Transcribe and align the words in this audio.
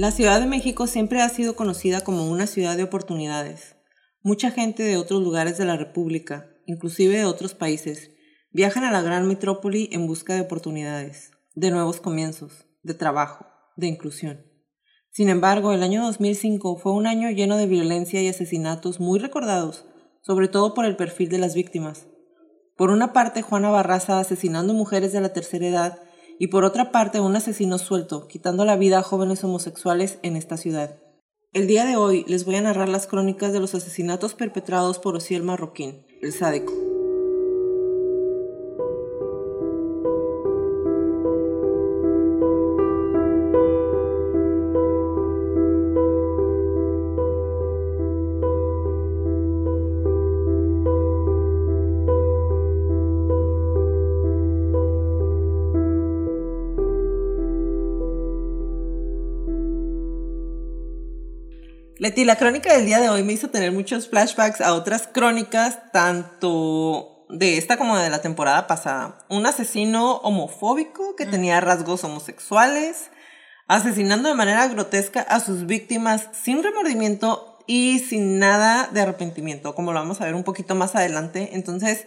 La 0.00 0.12
Ciudad 0.12 0.40
de 0.40 0.46
México 0.46 0.86
siempre 0.86 1.20
ha 1.20 1.28
sido 1.28 1.54
conocida 1.56 2.00
como 2.00 2.30
una 2.30 2.46
ciudad 2.46 2.74
de 2.74 2.84
oportunidades. 2.84 3.76
Mucha 4.22 4.50
gente 4.50 4.82
de 4.82 4.96
otros 4.96 5.22
lugares 5.22 5.58
de 5.58 5.66
la 5.66 5.76
República, 5.76 6.48
inclusive 6.64 7.18
de 7.18 7.26
otros 7.26 7.52
países, 7.52 8.10
viajan 8.50 8.84
a 8.84 8.92
la 8.92 9.02
gran 9.02 9.28
metrópoli 9.28 9.90
en 9.92 10.06
busca 10.06 10.34
de 10.34 10.40
oportunidades, 10.40 11.32
de 11.54 11.70
nuevos 11.70 12.00
comienzos, 12.00 12.64
de 12.82 12.94
trabajo, 12.94 13.44
de 13.76 13.88
inclusión. 13.88 14.46
Sin 15.10 15.28
embargo, 15.28 15.70
el 15.74 15.82
año 15.82 16.02
2005 16.02 16.78
fue 16.78 16.92
un 16.92 17.06
año 17.06 17.28
lleno 17.28 17.58
de 17.58 17.66
violencia 17.66 18.22
y 18.22 18.28
asesinatos 18.28 19.00
muy 19.00 19.18
recordados, 19.18 19.84
sobre 20.22 20.48
todo 20.48 20.72
por 20.72 20.86
el 20.86 20.96
perfil 20.96 21.28
de 21.28 21.40
las 21.40 21.54
víctimas. 21.54 22.06
Por 22.74 22.90
una 22.90 23.12
parte, 23.12 23.42
Juana 23.42 23.68
Barraza 23.68 24.18
asesinando 24.18 24.72
mujeres 24.72 25.12
de 25.12 25.20
la 25.20 25.34
tercera 25.34 25.66
edad 25.66 26.02
y 26.40 26.46
por 26.46 26.64
otra 26.64 26.90
parte 26.90 27.20
un 27.20 27.36
asesino 27.36 27.76
suelto, 27.76 28.26
quitando 28.26 28.64
la 28.64 28.76
vida 28.76 28.98
a 28.98 29.02
jóvenes 29.02 29.44
homosexuales 29.44 30.18
en 30.22 30.36
esta 30.36 30.56
ciudad. 30.56 30.98
El 31.52 31.66
día 31.66 31.84
de 31.84 31.96
hoy 31.96 32.24
les 32.28 32.46
voy 32.46 32.56
a 32.56 32.62
narrar 32.62 32.88
las 32.88 33.06
crónicas 33.06 33.52
de 33.52 33.60
los 33.60 33.74
asesinatos 33.74 34.34
perpetrados 34.34 34.98
por 34.98 35.14
Osiel 35.14 35.42
Marroquín, 35.42 36.06
el 36.22 36.32
sádico. 36.32 36.89
Leti, 62.10 62.24
la 62.24 62.34
crónica 62.34 62.74
del 62.74 62.86
día 62.86 62.98
de 62.98 63.08
hoy 63.08 63.22
me 63.22 63.34
hizo 63.34 63.50
tener 63.50 63.70
muchos 63.70 64.08
flashbacks 64.08 64.60
a 64.60 64.74
otras 64.74 65.06
crónicas, 65.06 65.92
tanto 65.92 67.24
de 67.28 67.56
esta 67.56 67.76
como 67.76 67.96
de 67.96 68.10
la 68.10 68.20
temporada 68.20 68.66
pasada. 68.66 69.18
Un 69.28 69.46
asesino 69.46 70.16
homofóbico 70.16 71.14
que 71.14 71.24
tenía 71.24 71.60
rasgos 71.60 72.02
homosexuales, 72.02 73.12
asesinando 73.68 74.28
de 74.28 74.34
manera 74.34 74.66
grotesca 74.66 75.20
a 75.20 75.38
sus 75.38 75.66
víctimas 75.66 76.28
sin 76.32 76.64
remordimiento 76.64 77.58
y 77.68 78.00
sin 78.00 78.40
nada 78.40 78.88
de 78.92 79.02
arrepentimiento, 79.02 79.76
como 79.76 79.92
lo 79.92 80.00
vamos 80.00 80.20
a 80.20 80.24
ver 80.24 80.34
un 80.34 80.42
poquito 80.42 80.74
más 80.74 80.96
adelante. 80.96 81.50
Entonces, 81.52 82.06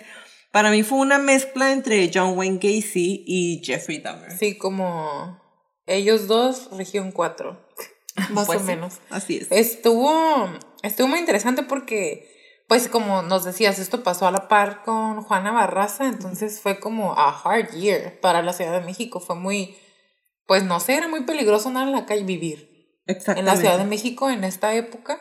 para 0.52 0.70
mí 0.70 0.84
fue 0.84 0.98
una 0.98 1.18
mezcla 1.18 1.72
entre 1.72 2.12
John 2.14 2.38
Wayne 2.38 2.60
Gacy 2.62 3.24
y 3.26 3.62
Jeffrey 3.64 4.00
Dahmer. 4.00 4.38
Sí, 4.38 4.58
como 4.58 5.40
ellos 5.86 6.28
dos, 6.28 6.68
región 6.74 7.14
4. 7.14 7.63
Más 8.32 8.48
Pues 8.48 8.62
o 8.62 8.64
menos. 8.64 9.00
Así 9.10 9.38
es. 9.38 9.48
Estuvo, 9.52 10.50
estuvo 10.82 11.08
muy 11.08 11.20
interesante 11.20 11.64
porque, 11.64 12.30
pues 12.68 12.88
como 12.88 13.22
nos 13.22 13.44
decías, 13.44 13.80
esto 13.80 14.04
pasó 14.04 14.28
a 14.28 14.32
la 14.32 14.48
par 14.48 14.84
con 14.84 15.22
Juana 15.24 15.52
Barraza, 15.52 16.08
entonces 16.08 16.62
fue 16.62 16.80
como 16.80 17.14
a 17.14 17.30
hard 17.30 17.72
year 17.72 18.20
para 18.20 18.42
la 18.42 18.54
Ciudad 18.54 18.80
de 18.80 18.86
México. 18.86 19.20
Fue 19.20 19.36
muy, 19.36 19.78
pues 20.46 20.64
no 20.64 20.80
sé, 20.80 20.96
era 20.96 21.08
muy 21.08 21.24
peligroso 21.24 21.70
andar 21.70 21.88
en 21.88 21.94
la 21.94 22.06
calle 22.06 22.24
vivir 22.24 22.74
en 23.06 23.46
la 23.46 23.56
Ciudad 23.56 23.78
de 23.78 23.86
México 23.86 24.30
en 24.30 24.44
esta 24.44 24.74
época, 24.76 25.20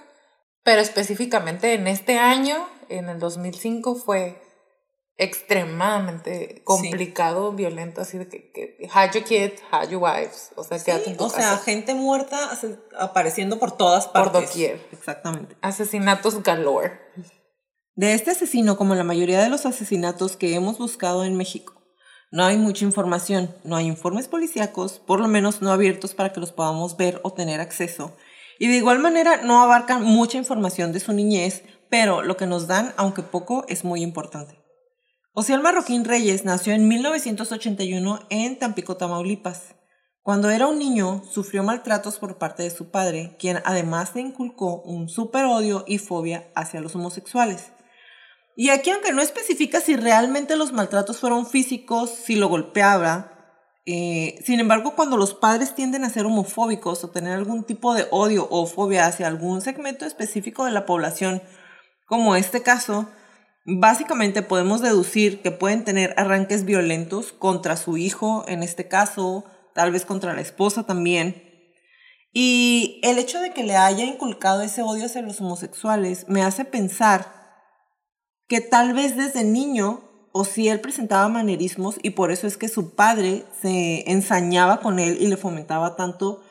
pero 0.62 0.80
específicamente 0.80 1.74
en 1.74 1.88
este 1.88 2.18
año, 2.18 2.68
en 2.88 3.08
el 3.08 3.18
2005, 3.18 3.96
fue 3.96 4.40
extremadamente 5.16 6.62
complicado, 6.64 7.52
violento, 7.52 8.00
así 8.00 8.18
de 8.18 8.28
que, 8.28 8.50
que 8.52 8.76
hide 8.82 9.12
your 9.14 9.24
kids, 9.24 9.62
hide 9.72 9.90
your 9.90 10.02
wives, 10.02 10.50
o 10.56 10.64
sea, 10.64 10.82
quédate 10.82 11.10
en 11.10 11.16
tu 11.16 11.24
o 11.24 11.30
casa. 11.30 11.56
sea, 11.56 11.58
gente 11.58 11.94
muerta 11.94 12.50
apareciendo 12.98 13.58
por 13.58 13.76
todas 13.76 14.06
Por 14.06 14.32
partes. 14.32 14.48
doquier. 14.48 14.80
Exactamente. 14.92 15.56
Asesinatos 15.60 16.42
galore. 16.42 17.00
De 17.94 18.14
este 18.14 18.30
asesino, 18.30 18.76
como 18.76 18.94
la 18.94 19.04
mayoría 19.04 19.42
de 19.42 19.50
los 19.50 19.66
asesinatos 19.66 20.36
que 20.36 20.54
hemos 20.54 20.78
buscado 20.78 21.24
en 21.24 21.36
México, 21.36 21.74
no 22.30 22.44
hay 22.44 22.56
mucha 22.56 22.86
información, 22.86 23.54
no 23.64 23.76
hay 23.76 23.86
informes 23.86 24.28
policíacos, 24.28 24.98
por 24.98 25.20
lo 25.20 25.28
menos 25.28 25.60
no 25.60 25.70
abiertos 25.70 26.14
para 26.14 26.32
que 26.32 26.40
los 26.40 26.50
podamos 26.52 26.96
ver 26.96 27.20
o 27.22 27.34
tener 27.34 27.60
acceso. 27.60 28.16
Y 28.58 28.68
de 28.68 28.76
igual 28.76 29.00
manera 29.00 29.42
no 29.42 29.60
abarcan 29.60 30.02
mucha 30.02 30.38
información 30.38 30.92
de 30.92 31.00
su 31.00 31.12
niñez, 31.12 31.62
pero 31.90 32.22
lo 32.22 32.38
que 32.38 32.46
nos 32.46 32.66
dan, 32.66 32.94
aunque 32.96 33.22
poco, 33.22 33.66
es 33.68 33.84
muy 33.84 34.02
importante. 34.02 34.61
Osiel 35.34 35.62
Marroquín 35.62 36.04
Reyes 36.04 36.44
nació 36.44 36.74
en 36.74 36.86
1981 36.86 38.26
en 38.28 38.58
Tampico, 38.58 38.98
Tamaulipas. 38.98 39.74
Cuando 40.20 40.50
era 40.50 40.66
un 40.66 40.78
niño, 40.78 41.22
sufrió 41.24 41.62
maltratos 41.62 42.18
por 42.18 42.36
parte 42.36 42.64
de 42.64 42.70
su 42.70 42.90
padre, 42.90 43.34
quien 43.38 43.62
además 43.64 44.14
le 44.14 44.20
inculcó 44.20 44.82
un 44.82 45.08
super 45.08 45.46
odio 45.46 45.84
y 45.86 45.96
fobia 45.96 46.52
hacia 46.54 46.82
los 46.82 46.94
homosexuales. 46.96 47.72
Y 48.56 48.68
aquí, 48.68 48.90
aunque 48.90 49.14
no 49.14 49.22
especifica 49.22 49.80
si 49.80 49.96
realmente 49.96 50.54
los 50.56 50.74
maltratos 50.74 51.18
fueron 51.18 51.46
físicos, 51.46 52.10
si 52.10 52.36
lo 52.36 52.48
golpeaba, 52.50 53.32
eh, 53.86 54.38
sin 54.44 54.60
embargo, 54.60 54.94
cuando 54.94 55.16
los 55.16 55.32
padres 55.32 55.74
tienden 55.74 56.04
a 56.04 56.10
ser 56.10 56.26
homofóbicos 56.26 57.04
o 57.04 57.10
tener 57.10 57.32
algún 57.32 57.64
tipo 57.64 57.94
de 57.94 58.06
odio 58.10 58.46
o 58.50 58.66
fobia 58.66 59.06
hacia 59.06 59.28
algún 59.28 59.62
segmento 59.62 60.04
específico 60.04 60.66
de 60.66 60.72
la 60.72 60.84
población, 60.84 61.42
como 62.04 62.36
este 62.36 62.62
caso, 62.62 63.08
básicamente 63.64 64.42
podemos 64.42 64.80
deducir 64.80 65.42
que 65.42 65.50
pueden 65.50 65.84
tener 65.84 66.14
arranques 66.16 66.64
violentos 66.64 67.32
contra 67.32 67.76
su 67.76 67.96
hijo, 67.96 68.44
en 68.48 68.62
este 68.62 68.88
caso, 68.88 69.44
tal 69.74 69.92
vez 69.92 70.04
contra 70.04 70.34
la 70.34 70.40
esposa 70.40 70.84
también. 70.84 71.50
Y 72.32 73.00
el 73.02 73.18
hecho 73.18 73.40
de 73.40 73.52
que 73.52 73.62
le 73.62 73.76
haya 73.76 74.04
inculcado 74.04 74.62
ese 74.62 74.82
odio 74.82 75.06
hacia 75.06 75.22
los 75.22 75.40
homosexuales 75.40 76.26
me 76.28 76.42
hace 76.42 76.64
pensar 76.64 77.26
que 78.48 78.60
tal 78.60 78.94
vez 78.94 79.16
desde 79.16 79.44
niño 79.44 80.08
o 80.32 80.44
si 80.44 80.68
él 80.68 80.80
presentaba 80.80 81.28
manerismos 81.28 81.96
y 82.02 82.10
por 82.10 82.32
eso 82.32 82.46
es 82.46 82.56
que 82.56 82.68
su 82.68 82.94
padre 82.94 83.44
se 83.60 84.10
ensañaba 84.10 84.80
con 84.80 84.98
él 84.98 85.18
y 85.20 85.28
le 85.28 85.36
fomentaba 85.36 85.94
tanto 85.94 86.42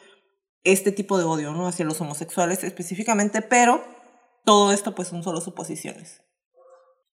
este 0.64 0.92
tipo 0.92 1.18
de 1.18 1.24
odio, 1.24 1.52
¿no? 1.52 1.68
Hacia 1.68 1.86
los 1.86 2.00
homosexuales 2.00 2.64
específicamente, 2.64 3.42
pero 3.42 3.84
todo 4.46 4.72
esto 4.72 4.94
pues 4.94 5.08
son 5.08 5.24
solo 5.24 5.42
suposiciones. 5.42 6.22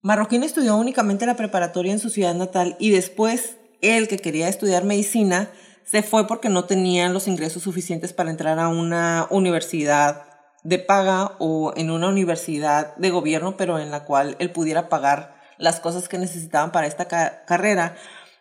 Marroquín 0.00 0.44
estudió 0.44 0.76
únicamente 0.76 1.26
la 1.26 1.36
preparatoria 1.36 1.92
en 1.92 1.98
su 1.98 2.08
ciudad 2.08 2.34
natal 2.34 2.76
y 2.78 2.90
después 2.90 3.56
él 3.80 4.06
que 4.06 4.18
quería 4.18 4.48
estudiar 4.48 4.84
medicina 4.84 5.50
se 5.84 6.02
fue 6.02 6.26
porque 6.28 6.48
no 6.48 6.64
tenía 6.66 7.08
los 7.08 7.26
ingresos 7.26 7.64
suficientes 7.64 8.12
para 8.12 8.30
entrar 8.30 8.60
a 8.60 8.68
una 8.68 9.26
universidad 9.30 10.24
de 10.62 10.78
paga 10.78 11.32
o 11.38 11.72
en 11.76 11.90
una 11.90 12.08
universidad 12.08 12.94
de 12.96 13.10
gobierno, 13.10 13.56
pero 13.56 13.78
en 13.78 13.90
la 13.90 14.04
cual 14.04 14.36
él 14.38 14.52
pudiera 14.52 14.88
pagar 14.88 15.34
las 15.56 15.80
cosas 15.80 16.08
que 16.08 16.18
necesitaban 16.18 16.70
para 16.70 16.86
esta 16.86 17.06
ca 17.06 17.44
carrera. 17.46 17.96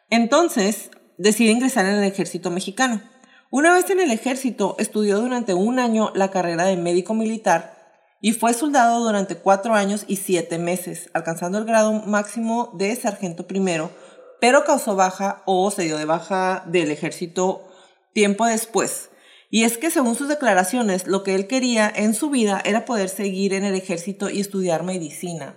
Entonces, 0.09 0.91
decide 1.17 1.51
ingresar 1.51 1.85
en 1.85 1.95
el 1.95 2.03
ejército 2.03 2.51
mexicano. 2.51 3.01
Una 3.49 3.73
vez 3.73 3.89
en 3.89 3.99
el 3.99 4.11
ejército, 4.11 4.75
estudió 4.77 5.19
durante 5.19 5.53
un 5.53 5.79
año 5.79 6.11
la 6.13 6.29
carrera 6.29 6.65
de 6.65 6.77
médico 6.77 7.13
militar 7.13 7.76
y 8.21 8.33
fue 8.33 8.53
soldado 8.53 9.03
durante 9.03 9.37
cuatro 9.37 9.73
años 9.75 10.05
y 10.07 10.17
siete 10.17 10.57
meses, 10.57 11.09
alcanzando 11.13 11.57
el 11.57 11.65
grado 11.65 11.93
máximo 11.93 12.71
de 12.73 12.95
sargento 12.95 13.47
primero, 13.47 13.91
pero 14.39 14.63
causó 14.63 14.95
baja 14.95 15.43
o 15.45 15.69
se 15.71 15.83
dio 15.83 15.97
de 15.97 16.05
baja 16.05 16.63
del 16.67 16.91
ejército 16.91 17.67
tiempo 18.13 18.45
después. 18.45 19.09
Y 19.49 19.63
es 19.63 19.77
que 19.77 19.91
según 19.91 20.15
sus 20.15 20.27
declaraciones, 20.27 21.07
lo 21.07 21.23
que 21.23 21.35
él 21.35 21.47
quería 21.47 21.91
en 21.95 22.13
su 22.13 22.29
vida 22.29 22.61
era 22.65 22.85
poder 22.85 23.09
seguir 23.09 23.53
en 23.53 23.63
el 23.63 23.75
ejército 23.75 24.29
y 24.29 24.41
estudiar 24.41 24.83
medicina. 24.83 25.55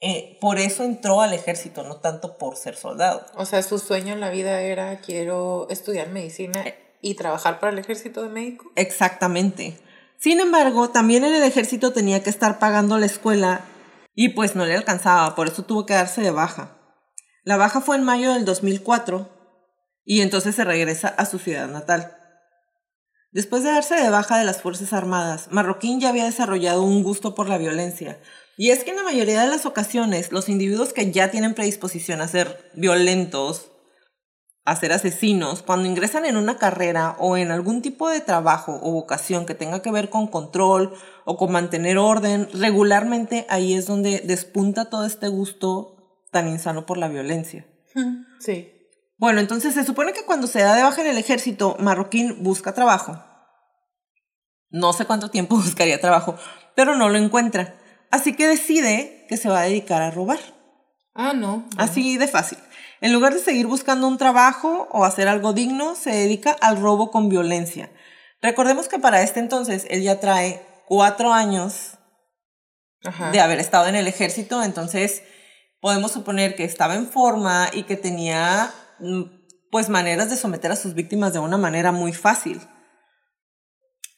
Eh, 0.00 0.38
por 0.40 0.58
eso 0.58 0.82
entró 0.84 1.20
al 1.20 1.34
ejército, 1.34 1.82
no 1.82 1.96
tanto 1.96 2.38
por 2.38 2.56
ser 2.56 2.74
soldado. 2.74 3.26
O 3.36 3.44
sea, 3.44 3.62
su 3.62 3.78
sueño 3.78 4.14
en 4.14 4.20
la 4.20 4.30
vida 4.30 4.62
era 4.62 5.00
quiero 5.00 5.68
estudiar 5.68 6.08
medicina 6.08 6.64
y 7.02 7.14
trabajar 7.14 7.60
para 7.60 7.72
el 7.72 7.78
ejército 7.78 8.22
de 8.22 8.30
médico. 8.30 8.72
Exactamente. 8.76 9.78
Sin 10.20 10.38
embargo, 10.38 10.90
también 10.90 11.24
en 11.24 11.34
el 11.34 11.42
ejército 11.42 11.94
tenía 11.94 12.22
que 12.22 12.28
estar 12.28 12.58
pagando 12.58 12.98
la 12.98 13.06
escuela 13.06 13.64
y 14.14 14.28
pues 14.30 14.54
no 14.54 14.66
le 14.66 14.76
alcanzaba, 14.76 15.34
por 15.34 15.48
eso 15.48 15.64
tuvo 15.64 15.86
que 15.86 15.94
darse 15.94 16.20
de 16.20 16.30
baja. 16.30 16.76
La 17.42 17.56
baja 17.56 17.80
fue 17.80 17.96
en 17.96 18.04
mayo 18.04 18.34
del 18.34 18.44
2004 18.44 19.30
y 20.04 20.20
entonces 20.20 20.54
se 20.54 20.64
regresa 20.64 21.08
a 21.08 21.24
su 21.24 21.38
ciudad 21.38 21.68
natal. 21.68 22.18
Después 23.32 23.62
de 23.62 23.70
darse 23.70 23.94
de 23.94 24.10
baja 24.10 24.36
de 24.38 24.44
las 24.44 24.60
Fuerzas 24.60 24.92
Armadas, 24.92 25.48
Marroquín 25.52 26.00
ya 26.00 26.10
había 26.10 26.24
desarrollado 26.24 26.82
un 26.82 27.02
gusto 27.02 27.34
por 27.34 27.48
la 27.48 27.56
violencia, 27.56 28.20
y 28.58 28.72
es 28.72 28.84
que 28.84 28.90
en 28.90 28.96
la 28.96 29.04
mayoría 29.04 29.40
de 29.40 29.48
las 29.48 29.64
ocasiones, 29.64 30.32
los 30.32 30.50
individuos 30.50 30.92
que 30.92 31.12
ya 31.12 31.30
tienen 31.30 31.54
predisposición 31.54 32.20
a 32.20 32.28
ser 32.28 32.70
violentos, 32.74 33.69
a 34.64 34.76
ser 34.76 34.92
asesinos, 34.92 35.62
cuando 35.62 35.88
ingresan 35.88 36.26
en 36.26 36.36
una 36.36 36.58
carrera 36.58 37.16
o 37.18 37.36
en 37.36 37.50
algún 37.50 37.82
tipo 37.82 38.08
de 38.08 38.20
trabajo 38.20 38.78
o 38.82 38.92
vocación 38.92 39.46
que 39.46 39.54
tenga 39.54 39.82
que 39.82 39.90
ver 39.90 40.10
con 40.10 40.26
control 40.26 40.94
o 41.24 41.36
con 41.36 41.52
mantener 41.52 41.98
orden, 41.98 42.48
regularmente 42.52 43.46
ahí 43.48 43.74
es 43.74 43.86
donde 43.86 44.20
despunta 44.20 44.90
todo 44.90 45.06
este 45.06 45.28
gusto 45.28 46.24
tan 46.30 46.48
insano 46.48 46.86
por 46.86 46.98
la 46.98 47.08
violencia. 47.08 47.66
Sí. 48.38 48.72
Bueno, 49.16 49.40
entonces 49.40 49.74
se 49.74 49.84
supone 49.84 50.12
que 50.12 50.24
cuando 50.24 50.46
se 50.46 50.62
da 50.62 50.74
de 50.74 50.82
baja 50.82 51.00
en 51.00 51.08
el 51.08 51.18
ejército, 51.18 51.76
Marroquín 51.78 52.42
busca 52.42 52.72
trabajo. 52.72 53.22
No 54.70 54.92
sé 54.92 55.04
cuánto 55.04 55.30
tiempo 55.30 55.56
buscaría 55.62 56.00
trabajo, 56.00 56.36
pero 56.74 56.96
no 56.96 57.08
lo 57.08 57.18
encuentra. 57.18 57.76
Así 58.10 58.34
que 58.34 58.46
decide 58.46 59.26
que 59.28 59.36
se 59.36 59.48
va 59.48 59.60
a 59.60 59.64
dedicar 59.64 60.02
a 60.02 60.10
robar. 60.10 60.38
Ah, 61.14 61.32
no. 61.32 61.68
Así 61.76 62.16
de 62.18 62.28
fácil. 62.28 62.58
En 63.00 63.12
lugar 63.14 63.32
de 63.32 63.40
seguir 63.40 63.66
buscando 63.66 64.06
un 64.06 64.18
trabajo 64.18 64.88
o 64.92 65.04
hacer 65.04 65.26
algo 65.26 65.54
digno, 65.54 65.94
se 65.94 66.10
dedica 66.10 66.52
al 66.60 66.80
robo 66.80 67.10
con 67.10 67.30
violencia. 67.30 67.90
Recordemos 68.42 68.88
que 68.88 68.98
para 68.98 69.22
este 69.22 69.40
entonces 69.40 69.86
él 69.88 70.02
ya 70.02 70.20
trae 70.20 70.66
cuatro 70.86 71.32
años 71.32 71.98
de 73.32 73.40
haber 73.40 73.58
estado 73.60 73.86
en 73.86 73.94
el 73.94 74.06
ejército, 74.06 74.62
entonces 74.62 75.22
podemos 75.80 76.12
suponer 76.12 76.54
que 76.54 76.64
estaba 76.64 76.94
en 76.94 77.06
forma 77.06 77.68
y 77.72 77.84
que 77.84 77.96
tenía 77.96 78.70
mm, 78.98 79.22
pues 79.70 79.88
maneras 79.88 80.28
de 80.28 80.36
someter 80.36 80.70
a 80.70 80.76
sus 80.76 80.92
víctimas 80.92 81.32
de 81.32 81.38
una 81.38 81.56
manera 81.56 81.92
muy 81.92 82.12
fácil. 82.12 82.60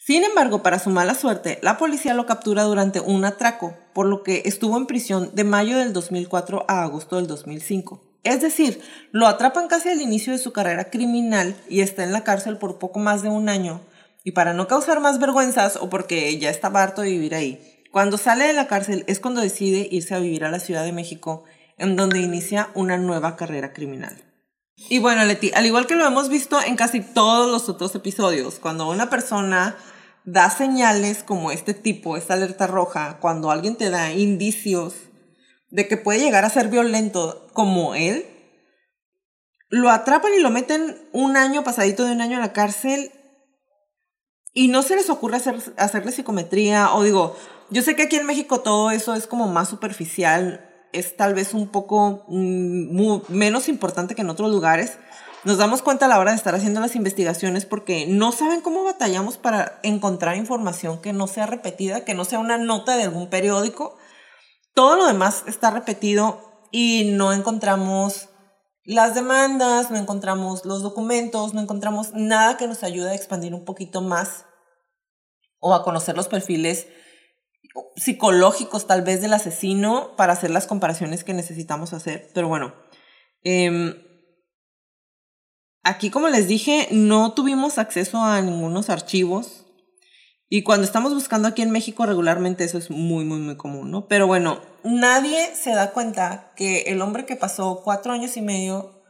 Sin 0.05 0.25
embargo, 0.25 0.65
para 0.65 0.81
su 0.81 0.91
mala 0.91 1.15
suerte, 1.15 1.61
la 1.63 1.79
policía 1.79 2.15
lo 2.15 2.27
captura 2.27 2.65
durante 2.65 2.99
un 2.99 3.25
atraco, 3.25 3.77
por 3.95 4.07
lo 4.07 4.25
que 4.25 4.43
estuvo 4.47 4.77
en 4.77 4.87
prisión 4.87 5.33
de 5.35 5.45
mayo 5.45 5.79
del 5.79 5.93
2004 5.93 6.65
a 6.67 6.83
agosto 6.83 7.17
del 7.17 7.29
2005. 7.29 8.12
Es 8.25 8.41
decir, 8.41 8.81
lo 9.11 9.27
atrapan 9.27 9.69
casi 9.69 9.89
al 9.89 10.01
inicio 10.01 10.33
de 10.33 10.39
su 10.39 10.53
carrera 10.53 10.91
criminal 10.91 11.57
y 11.69 11.81
está 11.81 12.05
en 12.05 12.13
la 12.13 12.25
cárcel 12.25 12.57
por 12.57 12.79
poco 12.79 12.99
más 12.99 13.23
de 13.23 13.29
un 13.29 13.49
año. 13.49 13.81
Y 14.25 14.33
para 14.33 14.55
no 14.55 14.69
causar 14.69 15.01
más 15.01 15.19
vergüenzas 15.19 15.77
o 15.77 15.91
porque 15.91 16.39
ya 16.39 16.51
estaba 16.51 16.83
harto 16.83 17.03
de 17.03 17.11
vivir 17.11 17.35
ahí, 17.35 17.61
cuando 17.91 18.19
sale 18.19 18.47
de 18.47 18.53
la 18.53 18.69
cárcel 18.69 19.05
es 19.09 19.19
cuando 19.19 19.41
decide 19.41 19.89
irse 19.91 20.15
a 20.15 20.21
vivir 20.21 20.45
a 20.45 20.51
la 20.51 20.61
Ciudad 20.61 20.85
de 20.85 20.93
México, 20.93 21.45
en 21.77 21.97
donde 21.97 22.21
inicia 22.21 22.71
una 22.75 22.97
nueva 22.97 23.37
carrera 23.37 23.73
criminal. 23.73 24.23
Y 24.89 24.99
bueno, 24.99 25.25
Leti, 25.25 25.51
al 25.55 25.67
igual 25.67 25.87
que 25.87 25.97
lo 25.97 26.07
hemos 26.07 26.29
visto 26.29 26.61
en 26.63 26.77
casi 26.77 27.01
todos 27.01 27.51
los 27.51 27.69
otros 27.69 27.95
episodios, 27.95 28.59
cuando 28.61 28.89
una 28.89 29.11
persona 29.11 29.77
da 30.25 30.49
señales 30.51 31.23
como 31.23 31.51
este 31.51 31.75
tipo, 31.75 32.17
esta 32.17 32.35
alerta 32.35 32.67
roja, 32.67 33.19
cuando 33.21 33.51
alguien 33.51 33.77
te 33.77 33.91
da 33.91 34.13
indicios 34.13 34.95
de 35.73 35.89
que 35.89 35.97
puede 35.97 36.21
llegar 36.21 36.45
a 36.45 36.51
ser 36.51 36.69
violento 36.69 37.49
como 37.55 37.95
él, 37.95 38.27
lo 39.69 39.89
atrapan 39.91 40.33
y 40.35 40.41
lo 40.41 40.51
meten 40.51 41.09
un 41.13 41.37
año, 41.37 41.65
pasadito 41.65 42.05
de 42.05 42.13
un 42.13 42.21
año 42.21 42.35
en 42.35 42.43
la 42.43 42.53
cárcel 42.53 43.11
y 44.53 44.69
no 44.69 44.83
se 44.83 44.97
les 44.97 45.09
ocurre 45.09 45.39
hacer, 45.39 45.57
hacerle 45.79 46.13
psicometría 46.13 46.95
o 46.95 47.03
digo, 47.03 47.37
yo 47.71 47.81
sé 47.81 47.97
que 47.97 48.03
aquí 48.03 48.17
en 48.17 48.27
México 48.27 48.61
todo 48.61 48.91
eso 48.91 49.15
es 49.15 49.27
como 49.27 49.49
más 49.49 49.71
superficial, 49.71 50.69
es 50.93 51.17
tal 51.17 51.33
vez 51.33 51.55
un 51.55 51.69
poco 51.69 52.27
mm, 52.29 53.23
menos 53.29 53.71
importante 53.71 54.15
que 54.15 54.21
en 54.21 54.29
otros 54.29 54.51
lugares, 54.51 54.99
nos 55.45 55.57
damos 55.57 55.81
cuenta 55.81 56.05
a 56.05 56.09
la 56.09 56.21
hora 56.21 56.33
de 56.33 56.37
estar 56.37 56.55
haciendo 56.55 56.81
las 56.81 56.95
investigaciones 56.97 57.65
porque 57.65 58.07
no 58.07 58.31
saben 58.31 58.61
cómo 58.61 58.85
batallamos 58.85 59.39
para 59.39 59.81
encontrar 59.83 60.37
información 60.37 61.01
que 61.01 61.15
no 61.15 61.27
sea 61.27 61.47
repetida, 61.47 62.05
que 62.05 62.15
no 62.15 62.27
sea 62.27 62.39
una 62.39 62.59
nota 62.59 62.97
de 62.99 63.05
algún 63.05 63.31
periódico. 63.31 63.97
Todo 64.75 64.97
lo 64.97 65.07
demás 65.07 65.45
está 65.47 65.71
repetido 65.71 66.69
y 66.71 67.13
no 67.13 67.33
encontramos 67.33 68.29
las 68.85 69.15
demandas, 69.15 69.91
no 69.91 69.97
encontramos 69.97 70.65
los 70.65 70.83
documentos, 70.83 71.55
no 71.55 71.61
encontramos 71.61 72.13
nada 72.15 72.57
que 72.57 72.67
nos 72.67 72.83
ayude 72.83 73.11
a 73.11 73.15
expandir 73.15 73.55
un 73.55 73.65
poquito 73.65 74.01
más 74.01 74.47
o 75.61 75.75
a 75.75 75.85
conocer 75.85 76.17
los 76.17 76.29
perfiles 76.29 76.87
psicológicos 77.97 78.87
tal 78.87 79.03
vez 79.03 79.21
del 79.21 79.35
asesino 79.35 80.17
para 80.17 80.33
hacer 80.33 80.51
las 80.51 80.67
comparaciones 80.67 81.25
que 81.25 81.35
necesitamos 81.35 81.93
hacer. 81.93 82.31
Pero 82.35 82.49
bueno, 82.49 82.75
eh, 83.45 84.09
Aquí, 85.85 86.11
como 86.11 86.29
les 86.29 86.47
dije, 86.47 86.87
no 86.93 87.33
tuvimos 87.33 87.79
acceso 87.79 88.23
a 88.23 88.41
ningunos 88.41 88.89
archivos. 88.89 89.62
Y 90.55 90.65
cuando 90.65 90.85
estamos 90.85 91.15
buscando 91.15 91.49
aquí 91.49 91.63
en 91.63 91.71
México 91.71 92.05
regularmente 92.05 92.65
eso 92.65 92.77
es 92.77 92.91
muy, 92.91 93.25
muy, 93.25 93.39
muy 93.39 93.57
común, 93.57 93.91
¿no? 93.91 94.07
Pero 94.07 94.27
bueno, 94.27 94.61
nadie 94.85 95.55
se 95.55 95.71
da 95.71 95.93
cuenta 95.93 96.53
que 96.57 96.83
el 96.89 97.01
hombre 97.01 97.25
que 97.25 97.37
pasó 97.37 97.81
cuatro 97.83 98.13
años 98.13 98.37
y 98.37 98.43
medio 98.43 99.03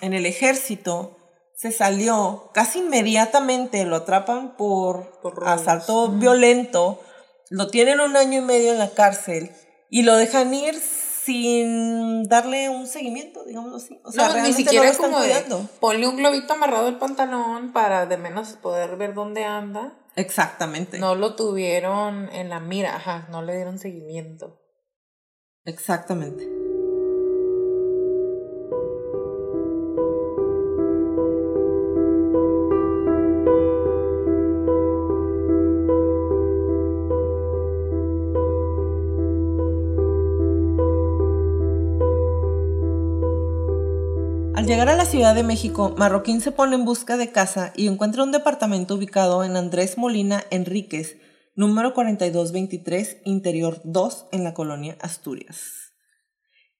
en 0.00 0.14
el 0.14 0.24
ejército 0.24 1.18
se 1.54 1.70
salió 1.70 2.50
casi 2.54 2.78
inmediatamente, 2.78 3.84
lo 3.84 3.96
atrapan 3.96 4.56
por, 4.56 5.20
asalto 5.44 6.12
violento, 6.12 6.98
lo 7.50 7.68
tienen 7.68 8.00
un 8.00 8.16
año 8.16 8.38
y 8.38 8.42
medio 8.42 8.72
en 8.72 8.78
la 8.78 8.88
cárcel 8.88 9.50
y 9.90 10.02
lo 10.02 10.16
dejan 10.16 10.54
ir 10.54 10.80
sin 11.28 12.26
darle 12.26 12.70
un 12.70 12.86
seguimiento, 12.86 13.44
digamos 13.44 13.84
así. 13.84 14.00
O 14.02 14.10
sea, 14.10 14.32
ni 14.42 14.54
siquiera 14.54 14.96
como 14.96 15.18
ponle 15.78 16.08
un 16.08 16.16
globito 16.16 16.54
amarrado 16.54 16.86
al 16.86 16.96
pantalón 16.96 17.74
para 17.74 18.06
de 18.06 18.16
menos 18.16 18.54
poder 18.54 18.96
ver 18.96 19.12
dónde 19.12 19.44
anda. 19.44 19.92
Exactamente. 20.18 20.98
No 20.98 21.14
lo 21.14 21.36
tuvieron 21.36 22.28
en 22.32 22.48
la 22.48 22.58
mira, 22.58 22.96
ajá, 22.96 23.28
no 23.30 23.40
le 23.40 23.54
dieron 23.54 23.78
seguimiento. 23.78 24.60
Exactamente. 25.64 26.67
Llegar 44.68 44.90
a 44.90 44.96
la 44.96 45.06
Ciudad 45.06 45.34
de 45.34 45.42
México, 45.42 45.94
Marroquín 45.96 46.42
se 46.42 46.52
pone 46.52 46.74
en 46.74 46.84
busca 46.84 47.16
de 47.16 47.32
casa 47.32 47.72
y 47.74 47.86
encuentra 47.86 48.22
un 48.22 48.32
departamento 48.32 48.96
ubicado 48.96 49.42
en 49.42 49.56
Andrés 49.56 49.96
Molina 49.96 50.44
Enríquez, 50.50 51.16
número 51.54 51.94
4223, 51.94 53.16
Interior 53.24 53.80
2, 53.84 54.26
en 54.30 54.44
la 54.44 54.52
colonia 54.52 54.98
Asturias. 55.00 55.94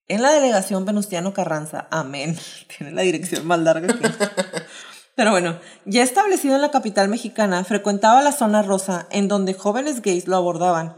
En 0.07 0.21
la 0.21 0.33
delegación 0.33 0.85
Venustiano 0.85 1.33
Carranza, 1.33 1.88
amén, 1.90 2.37
tiene 2.76 2.92
la 2.92 3.00
dirección 3.00 3.47
más 3.47 3.61
larga 3.61 3.87
que... 3.87 4.07
Pero 5.16 5.30
bueno, 5.30 5.59
ya 5.87 6.02
establecido 6.02 6.57
en 6.57 6.61
la 6.61 6.71
capital 6.71 7.09
mexicana, 7.09 7.64
frecuentaba 7.64 8.21
la 8.21 8.33
zona 8.33 8.61
rosa 8.61 9.09
en 9.11 9.28
donde 9.28 9.54
jóvenes 9.54 10.02
gays 10.02 10.28
lo 10.28 10.37
abordaban. 10.37 10.95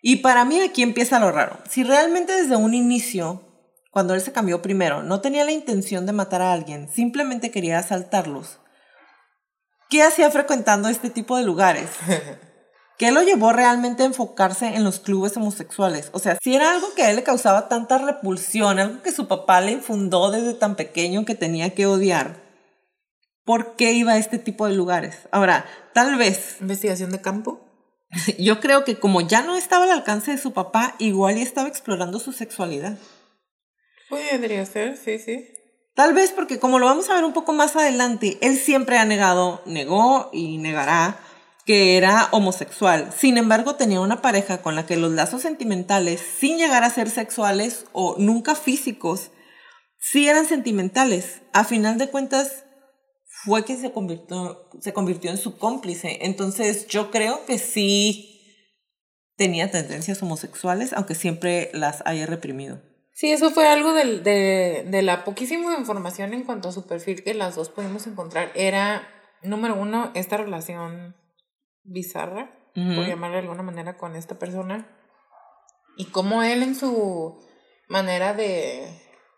Y 0.00 0.16
para 0.16 0.46
mí 0.46 0.58
aquí 0.60 0.82
empieza 0.82 1.20
lo 1.20 1.32
raro. 1.32 1.58
Si 1.68 1.84
realmente 1.84 2.32
desde 2.32 2.56
un 2.56 2.72
inicio 2.72 3.49
cuando 3.90 4.14
él 4.14 4.20
se 4.20 4.32
cambió 4.32 4.62
primero, 4.62 5.02
no 5.02 5.20
tenía 5.20 5.44
la 5.44 5.52
intención 5.52 6.06
de 6.06 6.12
matar 6.12 6.42
a 6.42 6.52
alguien, 6.52 6.88
simplemente 6.88 7.50
quería 7.50 7.78
asaltarlos. 7.78 8.58
¿Qué 9.88 10.02
hacía 10.02 10.30
frecuentando 10.30 10.88
este 10.88 11.10
tipo 11.10 11.36
de 11.36 11.42
lugares? 11.42 11.90
¿Qué 13.00 13.10
lo 13.10 13.22
llevó 13.22 13.52
realmente 13.52 14.02
a 14.02 14.06
enfocarse 14.06 14.66
en 14.76 14.84
los 14.84 15.00
clubes 15.00 15.36
homosexuales? 15.36 16.10
O 16.12 16.18
sea, 16.18 16.36
si 16.40 16.54
era 16.54 16.72
algo 16.72 16.94
que 16.94 17.02
a 17.02 17.10
él 17.10 17.16
le 17.16 17.22
causaba 17.22 17.66
tanta 17.66 17.98
repulsión, 17.98 18.78
algo 18.78 19.02
que 19.02 19.10
su 19.10 19.26
papá 19.26 19.60
le 19.62 19.72
infundó 19.72 20.30
desde 20.30 20.52
tan 20.52 20.76
pequeño 20.76 21.24
que 21.24 21.34
tenía 21.34 21.74
que 21.74 21.86
odiar, 21.86 22.36
¿por 23.44 23.74
qué 23.74 23.94
iba 23.94 24.12
a 24.12 24.18
este 24.18 24.38
tipo 24.38 24.66
de 24.66 24.74
lugares? 24.74 25.16
Ahora, 25.32 25.64
tal 25.94 26.16
vez... 26.16 26.58
¿Investigación 26.60 27.10
de 27.10 27.22
campo? 27.22 27.60
Yo 28.38 28.60
creo 28.60 28.84
que 28.84 29.00
como 29.00 29.22
ya 29.22 29.42
no 29.42 29.56
estaba 29.56 29.84
al 29.84 29.90
alcance 29.92 30.32
de 30.32 30.38
su 30.38 30.52
papá, 30.52 30.94
igual 30.98 31.38
y 31.38 31.42
estaba 31.42 31.68
explorando 31.68 32.18
su 32.18 32.32
sexualidad. 32.32 32.98
Podría 34.10 34.66
ser, 34.66 34.98
sí, 34.98 35.18
sí. 35.18 35.48
Tal 35.94 36.12
vez 36.12 36.32
porque 36.32 36.58
como 36.58 36.78
lo 36.78 36.86
vamos 36.86 37.08
a 37.08 37.14
ver 37.14 37.24
un 37.24 37.32
poco 37.32 37.52
más 37.52 37.76
adelante, 37.76 38.38
él 38.42 38.58
siempre 38.58 38.98
ha 38.98 39.04
negado, 39.04 39.62
negó 39.66 40.30
y 40.32 40.58
negará 40.58 41.18
que 41.64 41.96
era 41.96 42.28
homosexual. 42.32 43.12
Sin 43.16 43.38
embargo, 43.38 43.76
tenía 43.76 44.00
una 44.00 44.20
pareja 44.20 44.62
con 44.62 44.74
la 44.74 44.86
que 44.86 44.96
los 44.96 45.12
lazos 45.12 45.42
sentimentales, 45.42 46.20
sin 46.20 46.58
llegar 46.58 46.84
a 46.84 46.90
ser 46.90 47.08
sexuales 47.08 47.86
o 47.92 48.16
nunca 48.18 48.54
físicos, 48.54 49.30
sí 49.98 50.28
eran 50.28 50.46
sentimentales. 50.46 51.42
A 51.52 51.64
final 51.64 51.96
de 51.98 52.08
cuentas, 52.08 52.64
fue 53.44 53.64
que 53.64 53.76
se 53.76 53.92
convirtió, 53.92 54.68
se 54.80 54.92
convirtió 54.92 55.30
en 55.30 55.38
su 55.38 55.56
cómplice. 55.56 56.18
Entonces, 56.22 56.86
yo 56.88 57.10
creo 57.10 57.46
que 57.46 57.58
sí 57.58 58.66
tenía 59.36 59.70
tendencias 59.70 60.22
homosexuales, 60.22 60.92
aunque 60.92 61.14
siempre 61.14 61.70
las 61.72 62.02
haya 62.04 62.26
reprimido. 62.26 62.89
Sí, 63.20 63.30
eso 63.30 63.50
fue 63.50 63.68
algo 63.68 63.92
de, 63.92 64.20
de, 64.20 64.86
de 64.86 65.02
la 65.02 65.24
poquísima 65.24 65.76
información 65.76 66.32
en 66.32 66.42
cuanto 66.42 66.70
a 66.70 66.72
su 66.72 66.86
perfil 66.86 67.22
que 67.22 67.34
las 67.34 67.54
dos 67.54 67.68
pudimos 67.68 68.06
encontrar. 68.06 68.50
Era, 68.54 69.06
número 69.42 69.74
uno, 69.74 70.10
esta 70.14 70.38
relación 70.38 71.14
bizarra, 71.82 72.50
por 72.74 73.06
llamarle 73.06 73.36
de 73.36 73.42
alguna 73.42 73.62
manera, 73.62 73.98
con 73.98 74.16
esta 74.16 74.38
persona. 74.38 74.88
Y 75.98 76.06
cómo 76.06 76.42
él 76.42 76.62
en 76.62 76.74
su 76.74 77.38
manera 77.90 78.32
de, 78.32 78.88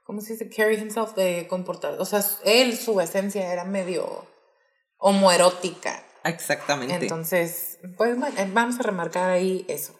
¿cómo 0.04 0.20
se 0.20 0.34
dice? 0.34 0.48
Carry 0.48 0.76
himself, 0.76 1.16
de 1.16 1.48
comportar. 1.48 1.94
O 1.98 2.04
sea, 2.04 2.20
él, 2.44 2.78
su 2.78 3.00
esencia 3.00 3.52
era 3.52 3.64
medio 3.64 4.28
homoerótica. 4.98 6.04
Exactamente. 6.22 6.94
Entonces, 6.94 7.80
pues 7.96 8.16
bueno, 8.16 8.36
vamos 8.52 8.78
a 8.78 8.84
remarcar 8.84 9.30
ahí 9.30 9.64
eso. 9.66 9.98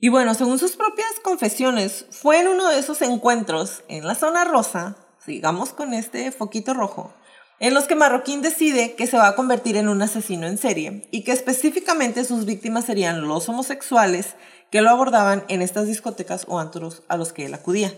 Y 0.00 0.10
bueno, 0.10 0.34
según 0.34 0.60
sus 0.60 0.76
propias 0.76 1.18
confesiones, 1.24 2.06
fue 2.10 2.38
en 2.38 2.46
uno 2.46 2.68
de 2.68 2.78
esos 2.78 3.02
encuentros 3.02 3.82
en 3.88 4.06
la 4.06 4.14
zona 4.14 4.44
rosa, 4.44 4.96
sigamos 5.24 5.70
con 5.70 5.92
este 5.92 6.30
foquito 6.30 6.72
rojo, 6.72 7.12
en 7.58 7.74
los 7.74 7.88
que 7.88 7.96
Marroquín 7.96 8.40
decide 8.40 8.94
que 8.94 9.08
se 9.08 9.16
va 9.16 9.26
a 9.26 9.34
convertir 9.34 9.76
en 9.76 9.88
un 9.88 10.00
asesino 10.00 10.46
en 10.46 10.56
serie 10.56 11.08
y 11.10 11.24
que 11.24 11.32
específicamente 11.32 12.24
sus 12.24 12.44
víctimas 12.44 12.84
serían 12.84 13.26
los 13.26 13.48
homosexuales 13.48 14.36
que 14.70 14.82
lo 14.82 14.90
abordaban 14.90 15.44
en 15.48 15.62
estas 15.62 15.88
discotecas 15.88 16.44
o 16.46 16.60
antros 16.60 17.02
a 17.08 17.16
los 17.16 17.32
que 17.32 17.46
él 17.46 17.54
acudía. 17.54 17.92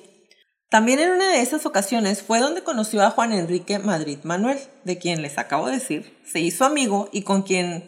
También 0.71 1.01
en 1.01 1.11
una 1.11 1.29
de 1.33 1.43
esas 1.43 1.67
ocasiones 1.67 2.23
fue 2.23 2.39
donde 2.39 2.63
conoció 2.63 3.03
a 3.03 3.11
Juan 3.11 3.33
Enrique 3.33 3.79
Madrid 3.79 4.21
Manuel, 4.23 4.59
de 4.85 4.97
quien 4.97 5.21
les 5.21 5.37
acabo 5.37 5.67
de 5.67 5.75
decir, 5.75 6.19
se 6.25 6.41
hizo 6.41 6.65
amigo 6.65 7.11
y 7.13 7.23
con 7.23 7.43
quien 7.43 7.85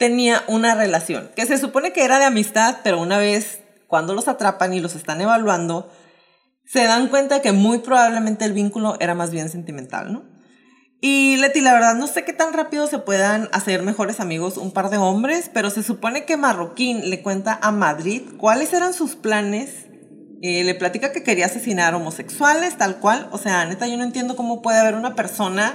tenía 0.00 0.42
una 0.46 0.74
relación, 0.74 1.30
que 1.36 1.44
se 1.44 1.58
supone 1.58 1.92
que 1.92 2.04
era 2.04 2.18
de 2.18 2.24
amistad, 2.24 2.78
pero 2.82 2.98
una 2.98 3.18
vez 3.18 3.60
cuando 3.86 4.14
los 4.14 4.28
atrapan 4.28 4.72
y 4.72 4.80
los 4.80 4.94
están 4.94 5.20
evaluando, 5.20 5.92
se 6.64 6.84
dan 6.84 7.08
cuenta 7.08 7.42
que 7.42 7.52
muy 7.52 7.80
probablemente 7.80 8.46
el 8.46 8.54
vínculo 8.54 8.96
era 8.98 9.14
más 9.14 9.30
bien 9.30 9.50
sentimental, 9.50 10.10
¿no? 10.10 10.24
Y 11.02 11.36
Leti, 11.36 11.60
la 11.60 11.74
verdad 11.74 11.96
no 11.96 12.06
sé 12.06 12.24
qué 12.24 12.32
tan 12.32 12.54
rápido 12.54 12.86
se 12.86 12.98
puedan 12.98 13.50
hacer 13.52 13.82
mejores 13.82 14.20
amigos 14.20 14.56
un 14.56 14.72
par 14.72 14.88
de 14.88 14.96
hombres, 14.96 15.50
pero 15.52 15.68
se 15.68 15.82
supone 15.82 16.24
que 16.24 16.38
Marroquín 16.38 17.10
le 17.10 17.20
cuenta 17.20 17.58
a 17.60 17.70
Madrid 17.70 18.22
cuáles 18.38 18.72
eran 18.72 18.94
sus 18.94 19.16
planes. 19.16 19.86
Eh, 20.40 20.64
le 20.64 20.74
platica 20.74 21.12
que 21.12 21.22
quería 21.22 21.44
asesinar 21.44 21.94
homosexuales, 21.94 22.78
tal 22.78 23.00
cual. 23.00 23.28
O 23.32 23.38
sea, 23.38 23.66
neta, 23.66 23.86
yo 23.86 23.98
no 23.98 24.04
entiendo 24.04 24.34
cómo 24.34 24.62
puede 24.62 24.78
haber 24.78 24.94
una 24.94 25.14
persona 25.14 25.74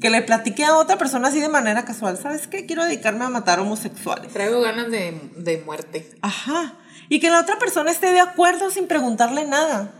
que 0.00 0.10
le 0.10 0.22
platique 0.22 0.64
a 0.64 0.76
otra 0.76 0.96
persona 0.96 1.28
así 1.28 1.40
de 1.40 1.48
manera 1.48 1.84
casual. 1.84 2.18
¿Sabes 2.18 2.46
qué? 2.46 2.66
Quiero 2.66 2.84
dedicarme 2.84 3.24
a 3.24 3.30
matar 3.30 3.60
homosexuales. 3.60 4.32
Traigo 4.32 4.60
ganas 4.60 4.90
de, 4.90 5.20
de 5.36 5.58
muerte. 5.64 6.10
Ajá. 6.22 6.74
Y 7.08 7.20
que 7.20 7.30
la 7.30 7.40
otra 7.40 7.58
persona 7.58 7.90
esté 7.90 8.12
de 8.12 8.20
acuerdo 8.20 8.70
sin 8.70 8.86
preguntarle 8.86 9.44
nada. 9.44 9.92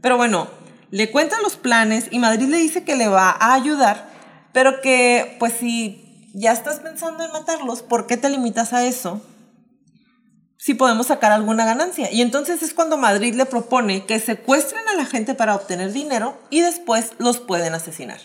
Pero 0.00 0.16
bueno, 0.16 0.48
le 0.90 1.10
cuenta 1.10 1.40
los 1.42 1.56
planes 1.56 2.06
y 2.10 2.18
Madrid 2.18 2.48
le 2.48 2.58
dice 2.58 2.84
que 2.84 2.96
le 2.96 3.08
va 3.08 3.30
a 3.30 3.54
ayudar, 3.54 4.10
pero 4.52 4.80
que 4.80 5.36
pues 5.38 5.54
si 5.54 6.30
ya 6.34 6.52
estás 6.52 6.80
pensando 6.80 7.24
en 7.24 7.32
matarlos, 7.32 7.82
¿por 7.82 8.06
qué 8.06 8.16
te 8.16 8.30
limitas 8.30 8.72
a 8.72 8.84
eso? 8.84 9.20
Si 10.56 10.74
podemos 10.74 11.06
sacar 11.06 11.32
alguna 11.32 11.64
ganancia. 11.64 12.10
Y 12.12 12.20
entonces 12.20 12.62
es 12.62 12.74
cuando 12.74 12.96
Madrid 12.96 13.34
le 13.34 13.46
propone 13.46 14.06
que 14.06 14.18
secuestren 14.18 14.86
a 14.88 14.94
la 14.94 15.06
gente 15.06 15.34
para 15.34 15.54
obtener 15.54 15.92
dinero 15.92 16.38
y 16.50 16.60
después 16.60 17.12
los 17.18 17.38
pueden 17.38 17.74
asesinar. 17.74 18.20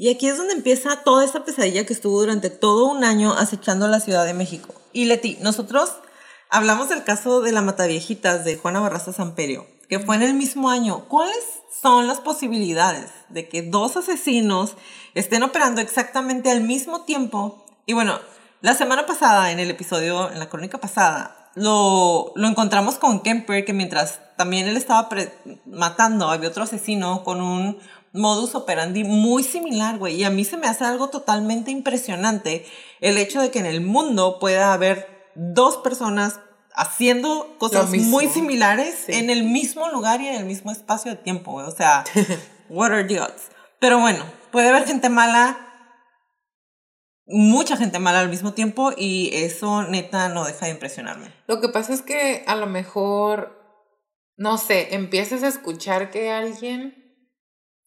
Y 0.00 0.08
aquí 0.08 0.28
es 0.28 0.38
donde 0.38 0.54
empieza 0.54 1.04
toda 1.04 1.26
esta 1.26 1.44
pesadilla 1.44 1.84
que 1.84 1.92
estuvo 1.92 2.18
durante 2.18 2.48
todo 2.48 2.86
un 2.86 3.04
año 3.04 3.34
acechando 3.34 3.86
la 3.86 4.00
Ciudad 4.00 4.24
de 4.24 4.32
México. 4.32 4.72
Y 4.94 5.04
Leti, 5.04 5.36
nosotros 5.42 5.92
hablamos 6.48 6.88
del 6.88 7.04
caso 7.04 7.42
de 7.42 7.52
la 7.52 7.60
Mataviejitas 7.60 8.46
de 8.46 8.56
Juana 8.56 8.80
Barraza 8.80 9.12
Samperio 9.12 9.66
que 9.90 9.98
fue 9.98 10.14
en 10.14 10.22
el 10.22 10.34
mismo 10.34 10.70
año, 10.70 11.06
¿cuáles 11.08 11.44
son 11.82 12.06
las 12.06 12.20
posibilidades 12.20 13.10
de 13.28 13.48
que 13.48 13.62
dos 13.62 13.96
asesinos 13.96 14.76
estén 15.14 15.42
operando 15.42 15.80
exactamente 15.80 16.48
al 16.48 16.60
mismo 16.60 17.02
tiempo? 17.02 17.66
Y 17.86 17.92
bueno, 17.92 18.20
la 18.60 18.74
semana 18.74 19.04
pasada, 19.04 19.50
en 19.50 19.58
el 19.58 19.68
episodio, 19.68 20.30
en 20.30 20.38
la 20.38 20.48
crónica 20.48 20.78
pasada, 20.78 21.50
lo, 21.56 22.32
lo 22.36 22.46
encontramos 22.46 22.98
con 22.98 23.20
Kemper, 23.20 23.64
que 23.64 23.72
mientras 23.72 24.20
también 24.36 24.68
él 24.68 24.76
estaba 24.76 25.08
matando, 25.66 26.30
había 26.30 26.50
otro 26.50 26.62
asesino 26.62 27.24
con 27.24 27.40
un 27.40 27.76
modus 28.12 28.54
operandi 28.54 29.04
muy 29.04 29.42
similar, 29.42 29.98
güey. 29.98 30.16
Y 30.16 30.24
a 30.24 30.30
mí 30.30 30.44
se 30.44 30.56
me 30.56 30.66
hace 30.66 30.84
algo 30.84 31.08
totalmente 31.08 31.70
impresionante 31.70 32.66
el 33.00 33.18
hecho 33.18 33.40
de 33.40 33.50
que 33.50 33.60
en 33.60 33.66
el 33.66 33.80
mundo 33.80 34.38
pueda 34.38 34.72
haber 34.72 35.30
dos 35.34 35.76
personas 35.78 36.40
haciendo 36.74 37.56
cosas 37.58 37.90
muy 37.90 38.28
similares 38.28 39.08
en 39.08 39.30
el 39.30 39.44
mismo 39.44 39.88
lugar 39.90 40.20
y 40.20 40.28
en 40.28 40.34
el 40.34 40.44
mismo 40.46 40.70
espacio 40.70 41.10
de 41.10 41.16
tiempo, 41.16 41.52
O 41.54 41.70
sea, 41.70 42.04
what 42.68 42.92
are 42.92 43.04
the 43.04 43.20
odds? 43.20 43.50
Pero 43.78 43.98
bueno, 43.98 44.24
puede 44.50 44.68
haber 44.68 44.86
gente 44.86 45.08
mala, 45.08 45.58
mucha 47.26 47.76
gente 47.76 47.98
mala 47.98 48.20
al 48.20 48.28
mismo 48.28 48.52
tiempo 48.52 48.92
y 48.96 49.30
eso 49.32 49.84
neta 49.84 50.28
no 50.28 50.44
deja 50.44 50.66
de 50.66 50.72
impresionarme. 50.72 51.32
Lo 51.46 51.60
que 51.60 51.68
pasa 51.68 51.92
es 51.92 52.02
que 52.02 52.44
a 52.46 52.56
lo 52.56 52.66
mejor, 52.66 53.58
no 54.36 54.58
sé, 54.58 54.94
empiezas 54.94 55.42
a 55.42 55.48
escuchar 55.48 56.10
que 56.10 56.30
alguien 56.30 56.99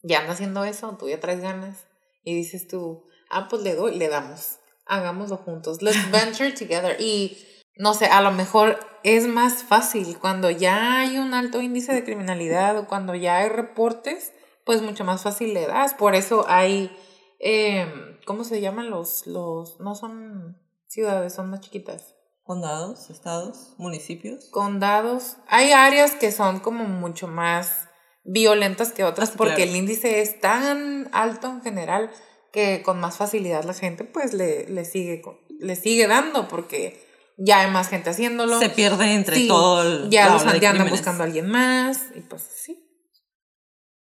ya 0.03 0.19
anda 0.19 0.33
haciendo 0.33 0.63
eso, 0.63 0.95
tú 0.99 1.09
ya 1.09 1.19
traes 1.19 1.41
ganas 1.41 1.85
y 2.23 2.35
dices 2.35 2.67
tú, 2.67 3.05
ah, 3.29 3.47
pues 3.49 3.63
le 3.63 3.75
doy, 3.75 3.95
le 3.95 4.09
damos, 4.09 4.59
hagámoslo 4.85 5.37
juntos, 5.37 5.81
let's 5.81 5.97
venture 6.11 6.51
together 6.51 6.99
y 6.99 7.37
no 7.75 7.93
sé, 7.93 8.05
a 8.05 8.21
lo 8.21 8.31
mejor 8.31 8.77
es 9.03 9.27
más 9.27 9.63
fácil 9.63 10.17
cuando 10.19 10.51
ya 10.51 10.99
hay 10.99 11.17
un 11.17 11.33
alto 11.33 11.59
índice 11.61 11.93
de 11.93 12.03
criminalidad 12.03 12.77
o 12.77 12.87
cuando 12.87 13.15
ya 13.15 13.37
hay 13.37 13.49
reportes, 13.49 14.31
pues 14.65 14.81
mucho 14.81 15.03
más 15.03 15.23
fácil 15.23 15.53
le 15.53 15.65
das. 15.65 15.93
Por 15.93 16.15
eso 16.15 16.45
hay, 16.47 16.95
em, 17.39 18.19
¿cómo 18.25 18.43
se 18.43 18.61
llaman 18.61 18.89
los, 18.89 19.25
los, 19.25 19.79
no 19.79 19.95
son 19.95 20.57
ciudades, 20.87 21.33
son 21.33 21.49
más 21.49 21.61
chiquitas? 21.61 22.15
Condados, 22.43 23.09
estados, 23.09 23.73
municipios. 23.77 24.49
Condados. 24.51 25.37
Hay 25.47 25.71
áreas 25.71 26.15
que 26.15 26.31
son 26.31 26.59
como 26.59 26.83
mucho 26.83 27.27
más 27.27 27.87
violentas 28.23 28.91
que 28.91 29.03
otras 29.03 29.31
porque 29.37 29.63
el 29.63 29.75
índice 29.75 30.21
es 30.21 30.39
tan 30.39 31.09
alto 31.11 31.47
en 31.47 31.61
general 31.61 32.11
que 32.51 32.83
con 32.83 32.99
más 32.99 33.17
facilidad 33.17 33.63
la 33.63 33.73
gente 33.73 34.03
pues 34.03 34.33
le, 34.33 34.67
le, 34.69 34.85
sigue, 34.85 35.21
le 35.59 35.75
sigue 35.75 36.07
dando 36.07 36.47
porque 36.47 37.03
ya 37.37 37.61
hay 37.61 37.71
más 37.71 37.89
gente 37.89 38.09
haciéndolo. 38.09 38.59
Se 38.59 38.69
pierde 38.69 39.13
entre 39.13 39.47
todo 39.47 39.81
el. 39.81 40.09
Ya 40.09 40.29
los 40.29 40.45
andan 40.45 40.89
buscando 40.89 41.23
a 41.23 41.25
alguien 41.25 41.49
más, 41.49 41.99
y 42.15 42.21
pues 42.21 42.43
sí. 42.43 42.79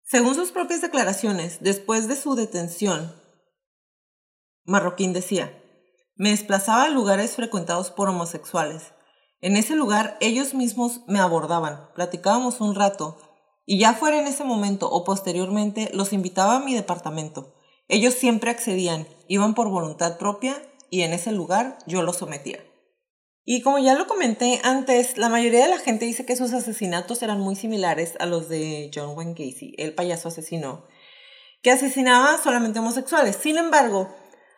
Según 0.03 0.35
sus 0.35 0.53
propias 0.53 0.81
declaraciones, 0.81 1.59
después 1.61 2.09
de 2.09 2.17
su 2.17 2.35
detención, 2.35 3.15
Marroquín 4.65 5.13
decía: 5.13 5.63
Me 6.17 6.31
desplazaba 6.31 6.85
a 6.85 6.91
lugares 6.91 7.37
frecuentados 7.37 7.91
por 7.91 8.09
homosexuales. 8.09 8.95
En 9.41 9.57
ese 9.57 9.77
lugar 9.77 10.17
ellos 10.21 10.55
mismos 10.55 11.03
me 11.07 11.21
abordaban, 11.21 11.91
platicábamos 11.95 12.61
un 12.61 12.75
rato, 12.75 13.28
y 13.71 13.79
ya 13.79 13.93
fuera 13.93 14.19
en 14.19 14.27
ese 14.27 14.45
momento 14.45 14.89
o 14.91 15.05
posteriormente 15.05 15.91
los 15.93 16.15
invitaba 16.15 16.57
a 16.57 16.61
mi 16.61 16.75
departamento. 16.75 17.55
Ellos 17.87 18.15
siempre 18.15 18.51
accedían, 18.51 19.07
iban 19.29 19.55
por 19.55 19.69
voluntad 19.69 20.17
propia 20.17 20.57
y 20.89 21.03
en 21.03 21.13
ese 21.13 21.33
lugar 21.33 21.77
yo 21.87 22.01
los 22.01 22.17
sometía. 22.17 22.65
Y 23.45 23.61
como 23.61 23.79
ya 23.79 23.95
lo 23.95 24.07
comenté 24.07 24.59
antes, 24.65 25.19
la 25.19 25.29
mayoría 25.29 25.65
de 25.65 25.69
la 25.69 25.79
gente 25.79 26.07
dice 26.07 26.25
que 26.25 26.35
sus 26.35 26.55
asesinatos 26.55 27.23
eran 27.23 27.41
muy 27.41 27.57
similares 27.57 28.15
a 28.21 28.25
los 28.25 28.49
de 28.49 28.91
John 28.95 29.15
Wayne 29.15 29.35
Casey, 29.35 29.75
el 29.77 29.95
payaso 29.95 30.29
asesino, 30.29 30.87
que 31.61 31.71
asesinaba 31.71 32.39
solamente 32.43 32.79
homosexuales. 32.79 33.37
Sin 33.37 33.59
embargo, 33.59 34.09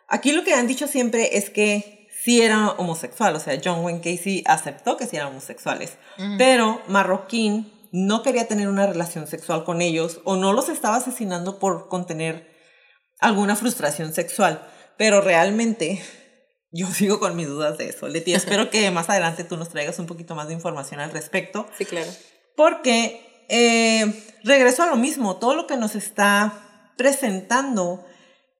aquí 0.07 0.31
lo 0.31 0.45
que 0.45 0.53
han 0.53 0.67
dicho 0.67 0.87
siempre 0.87 1.35
es 1.37 1.49
que 1.49 2.07
sí 2.23 2.41
era 2.41 2.69
homosexual, 2.77 3.35
o 3.35 3.41
sea, 3.41 3.59
John 3.61 3.83
Wayne 3.83 3.99
Casey 3.99 4.41
aceptó 4.45 4.95
que 4.95 5.05
sí 5.05 5.17
eran 5.17 5.29
homosexuales, 5.29 5.97
pero 6.37 6.81
Marroquín 6.87 7.80
no 7.91 8.23
quería 8.23 8.47
tener 8.47 8.67
una 8.69 8.87
relación 8.87 9.27
sexual 9.27 9.63
con 9.63 9.81
ellos 9.81 10.21
o 10.23 10.35
no 10.35 10.53
los 10.53 10.69
estaba 10.69 10.95
asesinando 10.95 11.59
por 11.59 11.87
contener 11.87 12.49
alguna 13.19 13.55
frustración 13.55 14.13
sexual, 14.13 14.67
pero 14.97 15.21
realmente 15.21 16.01
yo 16.71 16.87
sigo 16.87 17.19
con 17.19 17.35
mis 17.35 17.47
dudas 17.47 17.77
de 17.77 17.89
eso. 17.89 18.07
Leti, 18.07 18.33
espero 18.33 18.69
que 18.69 18.89
más 18.91 19.09
adelante 19.09 19.43
tú 19.43 19.57
nos 19.57 19.69
traigas 19.69 19.99
un 19.99 20.07
poquito 20.07 20.35
más 20.35 20.47
de 20.47 20.53
información 20.53 20.99
al 20.99 21.11
respecto. 21.11 21.67
Sí, 21.77 21.85
claro. 21.85 22.09
Porque 22.55 23.45
eh, 23.49 24.23
regreso 24.43 24.83
a 24.83 24.87
lo 24.87 24.95
mismo, 24.95 25.37
todo 25.37 25.55
lo 25.55 25.67
que 25.67 25.77
nos 25.77 25.95
está 25.95 26.93
presentando 26.97 28.05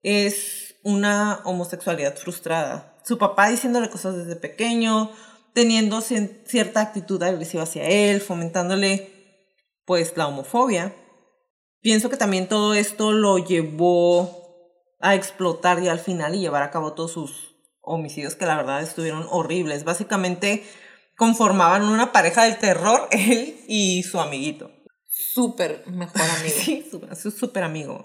es 0.04 0.76
una 0.84 1.42
homosexualidad 1.46 2.16
frustrada. 2.18 2.98
Su 3.04 3.18
papá 3.18 3.50
diciéndole 3.50 3.90
cosas 3.90 4.16
desde 4.16 4.36
pequeño, 4.36 5.12
teniendo 5.54 6.02
cierta 6.02 6.82
actitud 6.82 7.22
agresiva 7.24 7.64
hacia 7.64 7.86
él, 7.86 8.22
fomentándole 8.22 9.21
pues 9.86 10.18
la 10.18 10.28
homofobia. 10.28 10.96
Pienso 11.82 12.10
que 12.10 12.18
también 12.18 12.48
todo 12.48 12.74
esto 12.74 13.12
lo 13.12 13.38
llevó 13.38 14.42
a 15.00 15.16
explotar 15.16 15.82
y 15.82 15.88
al 15.88 16.00
final 16.00 16.36
y 16.36 16.40
llevar 16.40 16.64
a 16.64 16.72
cabo 16.72 16.94
todos 16.94 17.12
sus 17.12 17.56
homicidios 17.82 18.36
que 18.36 18.46
la 18.46 18.56
verdad 18.56 18.82
estuvieron 18.82 19.26
horribles. 19.30 19.84
Básicamente 19.84 20.64
conformaban 21.18 21.84
una 21.84 22.12
pareja 22.12 22.44
del 22.44 22.58
terror, 22.58 23.08
él 23.12 23.60
y 23.68 24.04
su 24.04 24.20
amiguito. 24.20 24.72
Súper 25.08 25.84
mejor 25.88 26.22
amigo. 26.40 26.56
sí, 26.56 26.86
su 27.20 27.32
súper 27.32 27.64
amigo. 27.64 28.02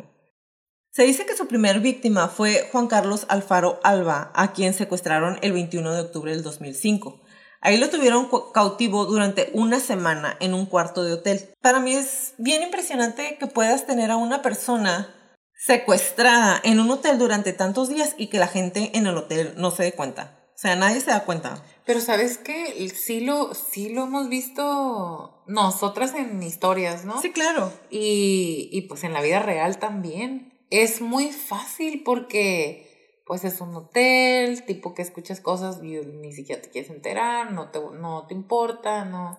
Se 0.90 1.02
dice 1.02 1.26
que 1.26 1.36
su 1.36 1.46
primer 1.46 1.80
víctima 1.80 2.28
fue 2.28 2.68
Juan 2.72 2.86
Carlos 2.86 3.26
Alfaro 3.28 3.80
Alba, 3.82 4.32
a 4.34 4.54
quien 4.54 4.72
secuestraron 4.72 5.38
el 5.42 5.52
21 5.52 5.92
de 5.92 6.00
octubre 6.00 6.32
del 6.32 6.42
2005. 6.42 7.20
Ahí 7.66 7.78
lo 7.78 7.90
tuvieron 7.90 8.28
cautivo 8.54 9.06
durante 9.06 9.50
una 9.52 9.80
semana 9.80 10.36
en 10.38 10.54
un 10.54 10.66
cuarto 10.66 11.02
de 11.02 11.14
hotel. 11.14 11.52
Para 11.60 11.80
mí 11.80 11.96
es 11.96 12.34
bien 12.38 12.62
impresionante 12.62 13.38
que 13.40 13.48
puedas 13.48 13.88
tener 13.88 14.12
a 14.12 14.16
una 14.16 14.40
persona 14.40 15.12
secuestrada 15.52 16.60
en 16.62 16.78
un 16.78 16.88
hotel 16.92 17.18
durante 17.18 17.52
tantos 17.52 17.88
días 17.88 18.14
y 18.16 18.28
que 18.28 18.38
la 18.38 18.46
gente 18.46 18.92
en 18.94 19.08
el 19.08 19.16
hotel 19.16 19.54
no 19.56 19.72
se 19.72 19.82
dé 19.82 19.92
cuenta. 19.94 20.48
O 20.54 20.58
sea, 20.58 20.76
nadie 20.76 21.00
se 21.00 21.10
da 21.10 21.24
cuenta. 21.24 21.60
Pero 21.84 22.00
sabes 22.00 22.38
qué? 22.38 22.88
sí 22.94 23.18
lo, 23.22 23.52
sí 23.52 23.88
lo 23.88 24.04
hemos 24.04 24.28
visto 24.28 25.42
nosotras 25.48 26.14
en 26.14 26.40
historias, 26.44 27.04
¿no? 27.04 27.20
Sí, 27.20 27.32
claro. 27.32 27.72
Y, 27.90 28.68
y 28.70 28.82
pues 28.82 29.02
en 29.02 29.12
la 29.12 29.22
vida 29.22 29.40
real 29.40 29.78
también. 29.78 30.52
Es 30.70 31.00
muy 31.00 31.32
fácil 31.32 32.04
porque 32.04 32.85
pues 33.26 33.44
es 33.44 33.60
un 33.60 33.74
hotel, 33.74 34.64
tipo 34.64 34.94
que 34.94 35.02
escuchas 35.02 35.40
cosas 35.40 35.80
y 35.82 35.98
ni 35.98 36.32
siquiera 36.32 36.62
te 36.62 36.70
quieres 36.70 36.90
enterar, 36.90 37.50
no 37.50 37.70
te, 37.70 37.80
no 37.80 38.26
te 38.28 38.34
importa, 38.34 39.04
no. 39.04 39.38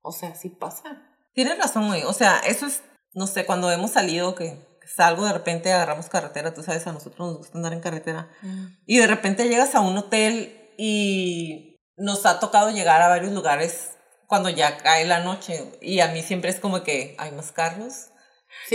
O 0.00 0.10
sea, 0.10 0.34
sí 0.34 0.48
pasa. 0.48 1.02
Tienes 1.34 1.58
razón, 1.58 1.88
güey. 1.88 2.02
O 2.04 2.14
sea, 2.14 2.38
eso 2.38 2.64
es, 2.64 2.82
no 3.12 3.26
sé, 3.26 3.44
cuando 3.44 3.70
hemos 3.70 3.90
salido 3.90 4.34
que 4.34 4.66
salgo 4.86 5.26
de 5.26 5.34
repente, 5.34 5.70
agarramos 5.70 6.08
carretera, 6.08 6.54
tú 6.54 6.62
sabes, 6.62 6.86
a 6.86 6.92
nosotros 6.92 7.28
nos 7.28 7.38
gusta 7.38 7.58
andar 7.58 7.74
en 7.74 7.80
carretera. 7.80 8.30
Y 8.86 8.98
de 8.98 9.06
repente 9.06 9.48
llegas 9.48 9.74
a 9.74 9.80
un 9.80 9.98
hotel 9.98 10.72
y 10.78 11.76
nos 11.98 12.24
ha 12.24 12.40
tocado 12.40 12.70
llegar 12.70 13.02
a 13.02 13.08
varios 13.08 13.32
lugares 13.32 13.98
cuando 14.26 14.48
ya 14.48 14.78
cae 14.78 15.04
la 15.04 15.20
noche. 15.20 15.72
Y 15.82 16.00
a 16.00 16.08
mí 16.08 16.22
siempre 16.22 16.48
es 16.48 16.58
como 16.58 16.82
que 16.82 17.14
hay 17.18 17.32
más 17.32 17.52
carros. 17.52 18.08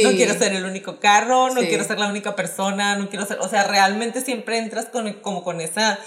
No 0.04 0.12
quiero 0.12 0.34
ser 0.34 0.54
el 0.54 0.66
único 0.66 1.00
carro, 1.00 1.50
no 1.50 1.62
quiero 1.62 1.84
ser 1.84 2.00
la 2.00 2.08
única 2.08 2.36
persona, 2.36 2.96
no 2.96 3.10
quiero 3.10 3.26
ser, 3.26 3.40
o 3.40 3.50
sea, 3.50 3.64
realmente 3.64 4.22
siempre 4.22 4.58
entras 4.58 4.86
con, 4.86 5.12
como 5.22 5.44
con 5.44 5.60
esa 5.60 6.00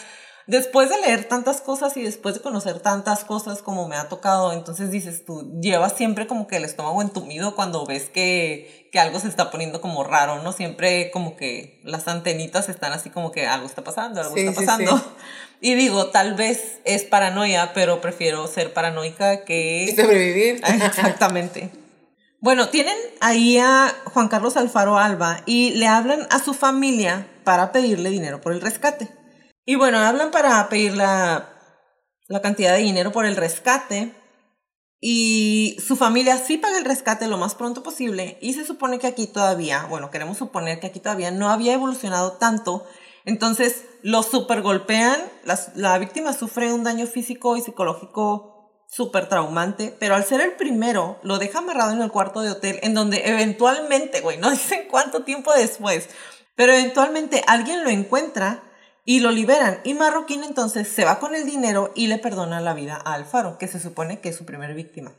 después 0.46 0.90
de 0.90 1.00
leer 1.00 1.24
tantas 1.24 1.60
cosas 1.60 1.96
y 1.96 2.02
después 2.02 2.34
de 2.34 2.40
conocer 2.40 2.80
tantas 2.80 3.24
cosas 3.24 3.62
como 3.62 3.88
me 3.88 3.96
ha 3.96 4.08
tocado, 4.08 4.52
entonces 4.52 4.90
dices 4.90 5.24
tú, 5.24 5.58
llevas 5.60 5.96
siempre 5.96 6.26
como 6.26 6.46
que 6.46 6.56
el 6.56 6.64
estómago 6.64 7.00
entumido 7.02 7.54
cuando 7.54 7.86
ves 7.86 8.10
que, 8.10 8.88
que 8.92 8.98
algo 8.98 9.18
se 9.20 9.28
está 9.28 9.50
poniendo 9.50 9.80
como 9.80 10.04
raro, 10.04 10.42
¿no? 10.42 10.52
Siempre 10.52 11.10
como 11.10 11.36
que 11.36 11.80
las 11.82 12.08
antenitas 12.08 12.68
están 12.68 12.92
así 12.92 13.10
como 13.10 13.32
que 13.32 13.46
algo 13.46 13.66
está 13.66 13.84
pasando, 13.84 14.20
algo 14.20 14.36
está 14.36 14.52
pasando. 14.52 15.02
Y 15.60 15.74
digo, 15.76 16.06
tal 16.06 16.34
vez 16.34 16.80
es 16.84 17.04
paranoia, 17.04 17.72
pero 17.72 18.02
prefiero 18.02 18.46
ser 18.48 18.74
paranoica 18.74 19.44
que... 19.44 19.84
Y 19.84 19.96
sobrevivir. 19.96 20.60
Exactamente. 20.84 21.70
Bueno, 22.44 22.68
tienen 22.68 22.98
ahí 23.22 23.56
a 23.56 23.90
Juan 24.12 24.28
Carlos 24.28 24.58
Alfaro 24.58 24.98
Alba 24.98 25.40
y 25.46 25.70
le 25.70 25.86
hablan 25.86 26.26
a 26.28 26.38
su 26.38 26.52
familia 26.52 27.26
para 27.42 27.72
pedirle 27.72 28.10
dinero 28.10 28.42
por 28.42 28.52
el 28.52 28.60
rescate. 28.60 29.08
Y 29.64 29.76
bueno, 29.76 29.98
hablan 29.98 30.30
para 30.30 30.68
pedir 30.68 30.94
la, 30.94 31.48
la 32.28 32.42
cantidad 32.42 32.74
de 32.74 32.82
dinero 32.82 33.12
por 33.12 33.24
el 33.24 33.36
rescate. 33.36 34.14
Y 35.00 35.78
su 35.82 35.96
familia 35.96 36.36
sí 36.36 36.58
paga 36.58 36.76
el 36.76 36.84
rescate 36.84 37.28
lo 37.28 37.38
más 37.38 37.54
pronto 37.54 37.82
posible. 37.82 38.36
Y 38.42 38.52
se 38.52 38.66
supone 38.66 38.98
que 38.98 39.06
aquí 39.06 39.26
todavía, 39.26 39.86
bueno, 39.88 40.10
queremos 40.10 40.36
suponer 40.36 40.80
que 40.80 40.88
aquí 40.88 41.00
todavía 41.00 41.30
no 41.30 41.48
había 41.48 41.72
evolucionado 41.72 42.32
tanto. 42.32 42.84
Entonces 43.24 43.86
lo 44.02 44.22
super 44.22 44.60
golpean. 44.60 45.18
La, 45.44 45.58
la 45.76 45.96
víctima 45.96 46.34
sufre 46.34 46.74
un 46.74 46.84
daño 46.84 47.06
físico 47.06 47.56
y 47.56 47.62
psicológico 47.62 48.53
súper 48.94 49.28
traumante. 49.28 49.94
Pero 49.98 50.14
al 50.14 50.24
ser 50.24 50.40
el 50.40 50.52
primero, 50.52 51.18
lo 51.22 51.38
deja 51.38 51.58
amarrado 51.58 51.92
en 51.92 52.02
el 52.02 52.10
cuarto 52.10 52.42
de 52.42 52.50
hotel. 52.50 52.78
En 52.82 52.94
donde 52.94 53.22
eventualmente, 53.26 54.20
güey, 54.20 54.38
no 54.38 54.50
dicen 54.52 54.86
cuánto 54.90 55.24
tiempo 55.24 55.52
después. 55.52 56.08
Pero 56.54 56.72
eventualmente 56.72 57.42
alguien 57.46 57.82
lo 57.82 57.90
encuentra 57.90 58.62
y 59.04 59.20
lo 59.20 59.30
liberan. 59.30 59.80
Y 59.84 59.94
Marroquín 59.94 60.44
entonces 60.44 60.88
se 60.88 61.04
va 61.04 61.18
con 61.18 61.34
el 61.34 61.44
dinero 61.44 61.92
y 61.94 62.06
le 62.06 62.18
perdona 62.18 62.60
la 62.60 62.74
vida 62.74 63.00
a 63.04 63.14
Alfaro, 63.14 63.58
que 63.58 63.68
se 63.68 63.80
supone 63.80 64.20
que 64.20 64.30
es 64.30 64.36
su 64.36 64.46
primer 64.46 64.74
víctima. 64.74 65.12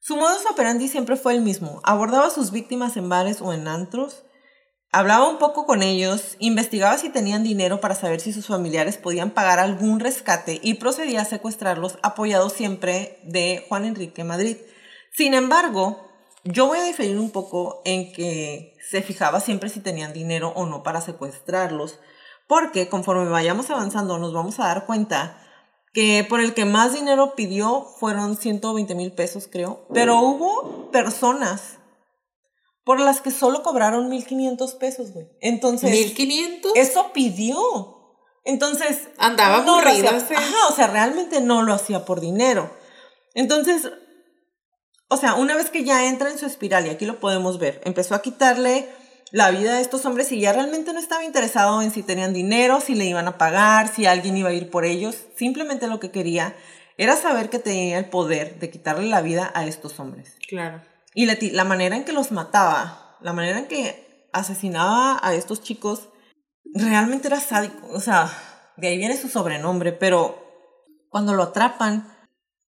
Su 0.00 0.16
modus 0.16 0.46
operandi 0.50 0.88
siempre 0.88 1.16
fue 1.16 1.34
el 1.34 1.42
mismo. 1.42 1.80
Abordaba 1.84 2.28
a 2.28 2.30
sus 2.30 2.52
víctimas 2.52 2.96
en 2.96 3.08
bares 3.08 3.42
o 3.42 3.52
en 3.52 3.68
antros, 3.68 4.24
hablaba 4.92 5.28
un 5.28 5.38
poco 5.38 5.66
con 5.66 5.82
ellos, 5.82 6.36
investigaba 6.38 6.98
si 6.98 7.10
tenían 7.10 7.44
dinero 7.44 7.80
para 7.80 7.94
saber 7.94 8.20
si 8.20 8.32
sus 8.32 8.46
familiares 8.46 8.96
podían 8.96 9.30
pagar 9.30 9.58
algún 9.58 10.00
rescate 10.00 10.60
y 10.62 10.74
procedía 10.74 11.22
a 11.22 11.26
secuestrarlos 11.26 11.98
apoyado 12.02 12.50
siempre 12.50 13.20
de 13.22 13.64
Juan 13.68 13.84
Enrique 13.84 14.24
Madrid. 14.24 14.56
Sin 15.12 15.34
embargo, 15.34 16.08
yo 16.44 16.66
voy 16.66 16.78
a 16.78 16.84
diferir 16.84 17.18
un 17.18 17.30
poco 17.30 17.82
en 17.84 18.12
que 18.12 18.76
se 18.88 19.02
fijaba 19.02 19.40
siempre 19.40 19.68
si 19.68 19.80
tenían 19.80 20.12
dinero 20.12 20.52
o 20.56 20.66
no 20.66 20.82
para 20.82 21.00
secuestrarlos, 21.00 21.98
porque 22.48 22.88
conforme 22.88 23.28
vayamos 23.28 23.70
avanzando 23.70 24.18
nos 24.18 24.32
vamos 24.32 24.58
a 24.58 24.66
dar 24.66 24.86
cuenta 24.86 25.36
que 25.92 26.24
por 26.28 26.40
el 26.40 26.54
que 26.54 26.64
más 26.64 26.94
dinero 26.94 27.34
pidió 27.34 27.86
fueron 27.98 28.36
120 28.36 28.94
mil 28.94 29.12
pesos, 29.12 29.48
creo, 29.50 29.86
pero 29.92 30.20
hubo 30.20 30.90
personas 30.90 31.79
por 32.90 32.98
las 32.98 33.20
que 33.20 33.30
solo 33.30 33.62
cobraron 33.62 34.08
1500 34.08 34.74
pesos, 34.74 35.12
güey. 35.12 35.28
Entonces, 35.40 35.92
¿1500? 35.92 36.72
Eso 36.74 37.12
pidió. 37.12 38.18
Entonces, 38.44 39.10
andaba 39.16 39.62
no 39.62 39.78
Ajá, 39.78 40.66
o 40.68 40.74
sea, 40.74 40.88
realmente 40.88 41.40
no 41.40 41.62
lo 41.62 41.72
hacía 41.72 42.04
por 42.04 42.20
dinero. 42.20 42.68
Entonces, 43.34 43.92
o 45.06 45.16
sea, 45.16 45.34
una 45.34 45.54
vez 45.54 45.70
que 45.70 45.84
ya 45.84 46.08
entra 46.08 46.32
en 46.32 46.38
su 46.38 46.46
espiral, 46.46 46.88
y 46.88 46.90
aquí 46.90 47.06
lo 47.06 47.20
podemos 47.20 47.60
ver, 47.60 47.80
empezó 47.84 48.16
a 48.16 48.22
quitarle 48.22 48.88
la 49.30 49.52
vida 49.52 49.76
de 49.76 49.82
estos 49.82 50.04
hombres 50.04 50.32
y 50.32 50.40
ya 50.40 50.52
realmente 50.52 50.92
no 50.92 50.98
estaba 50.98 51.22
interesado 51.22 51.82
en 51.82 51.92
si 51.92 52.02
tenían 52.02 52.32
dinero, 52.32 52.80
si 52.80 52.96
le 52.96 53.04
iban 53.04 53.28
a 53.28 53.38
pagar, 53.38 53.86
si 53.86 54.04
alguien 54.04 54.36
iba 54.36 54.48
a 54.48 54.52
ir 54.52 54.68
por 54.68 54.84
ellos. 54.84 55.14
Simplemente 55.36 55.86
lo 55.86 56.00
que 56.00 56.10
quería 56.10 56.56
era 56.96 57.14
saber 57.14 57.50
que 57.50 57.60
tenía 57.60 57.98
el 57.98 58.06
poder 58.06 58.58
de 58.58 58.68
quitarle 58.68 59.06
la 59.06 59.22
vida 59.22 59.48
a 59.54 59.64
estos 59.64 60.00
hombres. 60.00 60.34
Claro. 60.48 60.89
Y 61.14 61.26
la, 61.26 61.64
manera 61.64 61.96
en 61.96 62.04
que 62.04 62.12
los 62.12 62.30
mataba, 62.30 63.16
la 63.20 63.32
manera 63.32 63.58
en 63.58 63.66
que 63.66 64.28
asesinaba 64.32 65.18
a 65.22 65.34
estos 65.34 65.62
chicos, 65.62 66.08
realmente 66.72 67.28
era 67.28 67.40
sádico. 67.40 67.88
O 67.88 68.00
sea, 68.00 68.30
de 68.76 68.88
ahí 68.88 68.98
viene 68.98 69.16
su 69.16 69.28
sobrenombre, 69.28 69.92
pero 69.92 70.38
cuando 71.08 71.34
lo 71.34 71.44
atrapan, 71.44 72.16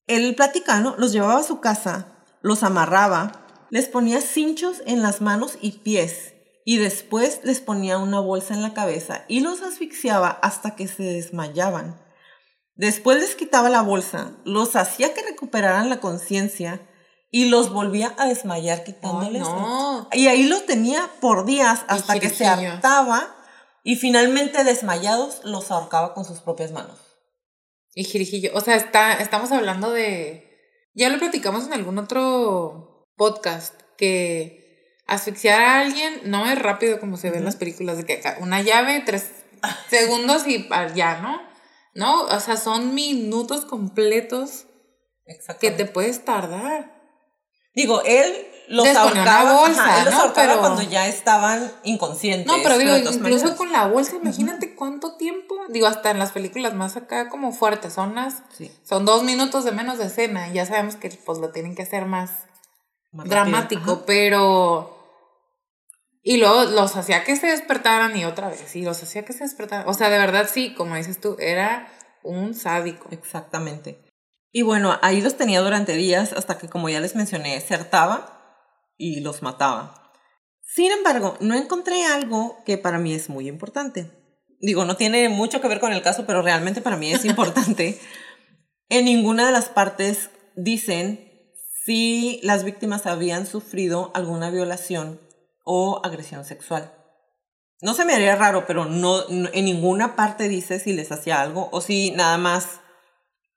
el 0.06 0.34
platicano 0.34 0.94
los 0.98 1.12
llevaba 1.12 1.38
a 1.38 1.44
su 1.44 1.60
casa, 1.60 2.24
los 2.40 2.64
amarraba, 2.64 3.46
les 3.70 3.86
ponía 3.86 4.20
cinchos 4.20 4.82
en 4.86 5.02
las 5.02 5.20
manos 5.20 5.56
y 5.60 5.72
pies 5.72 6.34
y 6.64 6.76
después 6.76 7.40
les 7.44 7.60
ponía 7.60 7.98
una 7.98 8.20
bolsa 8.20 8.54
en 8.54 8.62
la 8.62 8.74
cabeza 8.74 9.24
y 9.28 9.40
los 9.40 9.62
asfixiaba 9.62 10.28
hasta 10.28 10.76
que 10.76 10.88
se 10.88 11.04
desmayaban. 11.04 12.00
Después 12.74 13.18
les 13.18 13.34
quitaba 13.34 13.68
la 13.68 13.82
bolsa, 13.82 14.32
los 14.44 14.76
hacía 14.76 15.14
que 15.14 15.22
recuperaran 15.22 15.88
la 15.88 16.00
conciencia 16.00 16.80
y 17.34 17.46
los 17.46 17.72
volvía 17.72 18.14
a 18.18 18.26
desmayar 18.26 18.84
quitándoles. 18.84 19.48
Y 20.12 20.28
ahí 20.28 20.44
los 20.44 20.66
tenía 20.66 21.10
por 21.20 21.46
días 21.46 21.80
hasta 21.88 22.20
que 22.20 22.28
se 22.28 22.46
hartaba 22.46 23.34
y 23.82 23.96
finalmente 23.96 24.62
desmayados 24.64 25.40
los 25.42 25.70
ahorcaba 25.70 26.12
con 26.12 26.26
sus 26.26 26.40
propias 26.40 26.72
manos. 26.72 26.98
Y 27.94 28.04
Jirijillo, 28.04 28.50
o 28.54 28.60
sea, 28.60 28.76
está, 28.76 29.14
estamos 29.14 29.50
hablando 29.50 29.90
de... 29.90 30.50
Ya 30.94 31.08
lo 31.08 31.18
platicamos 31.18 31.66
en 31.66 31.72
algún 31.72 31.98
otro 31.98 33.08
podcast, 33.16 33.80
que 33.96 35.00
asfixiar 35.06 35.60
a 35.62 35.80
alguien 35.80 36.20
no 36.24 36.46
es 36.46 36.58
rápido 36.58 37.00
como 37.00 37.16
se 37.16 37.30
ve 37.30 37.38
en 37.38 37.46
las 37.46 37.56
películas 37.56 37.96
de 37.96 38.04
que 38.04 38.22
una 38.40 38.60
llave, 38.60 39.02
tres 39.06 39.30
segundos 39.88 40.46
y 40.46 40.68
ya, 40.94 41.20
¿no? 41.22 41.40
No, 41.94 42.24
o 42.24 42.40
sea, 42.40 42.58
son 42.58 42.94
minutos 42.94 43.64
completos 43.64 44.66
que 45.60 45.70
te 45.70 45.86
puedes 45.86 46.26
tardar. 46.26 47.01
Digo, 47.74 48.02
él 48.04 48.48
los 48.68 48.84
Les 48.86 48.96
ahorcaba, 48.96 49.60
bolsa, 49.60 49.84
ajá, 49.84 49.98
él 49.98 50.04
los 50.06 50.14
¿no? 50.14 50.20
ahorcaba 50.20 50.46
Pero- 50.48 50.60
cuando 50.60 50.82
ya 50.82 51.06
estaban 51.08 51.70
inconscientes. 51.84 52.46
No, 52.46 52.62
pero 52.62 52.78
digo, 52.78 52.96
incluso 52.96 53.20
maneras. 53.20 53.50
con 53.52 53.72
la 53.72 53.86
bolsa, 53.86 54.16
imagínate 54.16 54.74
cuánto 54.74 55.16
tiempo. 55.16 55.56
Digo, 55.68 55.86
hasta 55.86 56.10
en 56.10 56.18
las 56.18 56.32
películas 56.32 56.74
más 56.74 56.96
acá 56.96 57.28
como 57.28 57.52
fuertes, 57.52 57.92
son 57.94 58.14
las- 58.14 58.42
Sí, 58.56 58.70
son 58.84 59.04
dos 59.04 59.22
minutos 59.24 59.64
de 59.64 59.72
menos 59.72 59.98
de 59.98 60.06
escena. 60.06 60.48
y 60.48 60.52
Ya 60.54 60.66
sabemos 60.66 60.96
que 60.96 61.10
pues 61.10 61.38
lo 61.38 61.50
tienen 61.50 61.74
que 61.74 61.82
hacer 61.82 62.06
más 62.06 62.30
más 63.10 63.28
dramático, 63.28 64.04
pero. 64.06 64.98
Y 66.22 66.36
luego 66.36 66.64
los 66.64 66.96
hacía 66.96 67.24
que 67.24 67.36
se 67.36 67.48
despertaran 67.48 68.16
y 68.16 68.24
otra 68.24 68.48
vez, 68.48 68.76
y 68.76 68.82
los 68.82 69.02
hacía 69.02 69.24
que 69.24 69.32
se 69.32 69.44
despertaran. 69.44 69.88
O 69.88 69.92
sea, 69.94 70.08
de 70.08 70.18
verdad 70.18 70.48
sí, 70.50 70.72
como 70.74 70.94
dices 70.94 71.20
tú, 71.20 71.36
era 71.40 71.88
un 72.22 72.54
sádico. 72.54 73.08
Exactamente. 73.10 73.98
Y 74.52 74.62
bueno, 74.62 74.98
ahí 75.02 75.20
los 75.22 75.36
tenía 75.36 75.60
durante 75.62 75.94
días 75.94 76.32
hasta 76.34 76.58
que, 76.58 76.68
como 76.68 76.88
ya 76.88 77.00
les 77.00 77.16
mencioné, 77.16 77.60
se 77.60 77.74
hartaba 77.74 78.38
y 78.98 79.20
los 79.20 79.42
mataba. 79.42 80.12
Sin 80.60 80.92
embargo, 80.92 81.36
no 81.40 81.54
encontré 81.54 82.04
algo 82.04 82.58
que 82.64 82.78
para 82.78 82.98
mí 82.98 83.14
es 83.14 83.28
muy 83.30 83.48
importante. 83.48 84.10
Digo, 84.60 84.84
no 84.84 84.96
tiene 84.96 85.28
mucho 85.28 85.60
que 85.60 85.68
ver 85.68 85.80
con 85.80 85.92
el 85.92 86.02
caso, 86.02 86.24
pero 86.26 86.42
realmente 86.42 86.80
para 86.82 86.96
mí 86.96 87.12
es 87.12 87.24
importante. 87.32 87.98
en 88.88 89.04
ninguna 89.06 89.46
de 89.46 89.52
las 89.52 89.68
partes 89.70 90.30
dicen 90.54 91.28
si 91.84 92.38
las 92.42 92.62
víctimas 92.62 93.06
habían 93.06 93.46
sufrido 93.46 94.10
alguna 94.14 94.50
violación 94.50 95.18
o 95.64 96.00
agresión 96.04 96.44
sexual. 96.44 96.92
No 97.80 97.94
se 97.94 98.04
me 98.04 98.12
haría 98.14 98.36
raro, 98.36 98.66
pero 98.66 98.84
no, 98.84 99.26
no- 99.30 99.48
en 99.52 99.64
ninguna 99.64 100.14
parte 100.14 100.48
dice 100.48 100.78
si 100.78 100.92
les 100.92 101.10
hacía 101.10 101.40
algo 101.40 101.70
o 101.72 101.80
si 101.80 102.10
nada 102.12 102.36
más 102.38 102.80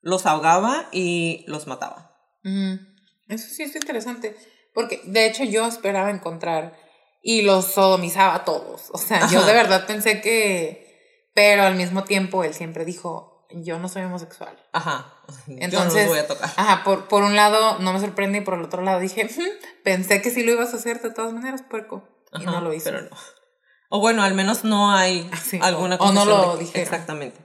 los 0.06 0.26
ahogaba 0.28 0.88
y 0.91 1.44
los 1.48 1.65
mataba. 1.68 2.15
Eso 3.28 3.48
sí 3.50 3.63
es 3.63 3.76
interesante, 3.76 4.38
porque 4.74 5.02
de 5.06 5.26
hecho 5.26 5.44
yo 5.44 5.65
esperaba 5.65 6.12
encontrar 6.12 6.78
y 7.24 7.41
los 7.41 7.65
sodomizaba 7.65 8.36
a 8.36 8.46
todos. 8.46 8.89
O 8.94 8.98
sea, 9.00 9.28
yo 9.30 9.44
de 9.44 9.54
verdad 9.54 9.88
pensé 9.88 10.22
que, 10.22 11.30
pero 11.34 11.63
al 11.63 11.74
mismo 11.76 12.04
tiempo 12.04 12.44
él 12.44 12.54
siempre 12.54 12.86
dijo, 12.86 13.48
yo 13.50 13.80
no 13.80 13.89
soy 13.89 14.04
homosexual. 14.04 14.56
Ajá. 14.74 15.12
Yo 15.48 15.56
no 15.56 15.62
Entonces, 15.63 16.02
los 16.04 16.08
voy 16.10 16.20
a 16.20 16.28
tocar. 16.28 16.50
ajá, 16.56 16.84
por, 16.84 17.08
por 17.08 17.24
un 17.24 17.36
lado 17.36 17.80
no 17.80 17.91
me 17.94 18.00
sorprende 18.00 18.38
y 18.38 18.41
por 18.41 18.54
el 18.54 18.63
otro 18.63 18.84
lado 18.84 19.00
dije, 19.00 19.26
"Hmm, 19.26 19.84
pensé 19.84 20.22
que 20.22 20.30
sí 20.30 20.44
lo 20.44 20.52
ibas 20.52 20.74
a 20.74 20.78
hacer 20.78 21.02
de 21.02 21.10
todas 21.10 21.34
maneras, 21.34 21.63
puerco. 21.68 22.08
y 22.39 22.46
no 22.46 22.62
lo 22.62 22.74
hizo. 22.74 22.86
Pero 22.86 23.02
no. 23.02 23.10
O 23.89 24.00
bueno, 24.02 24.22
al 24.24 24.34
menos 24.34 24.63
no 24.65 24.91
hay 24.91 25.30
Sí, 25.41 25.58
alguna 25.62 25.96
o- 25.96 26.10
o 26.10 26.12
no 26.12 26.26
lo 26.26 26.58
dijeron. 26.58 26.82
Exactamente. 26.84 27.39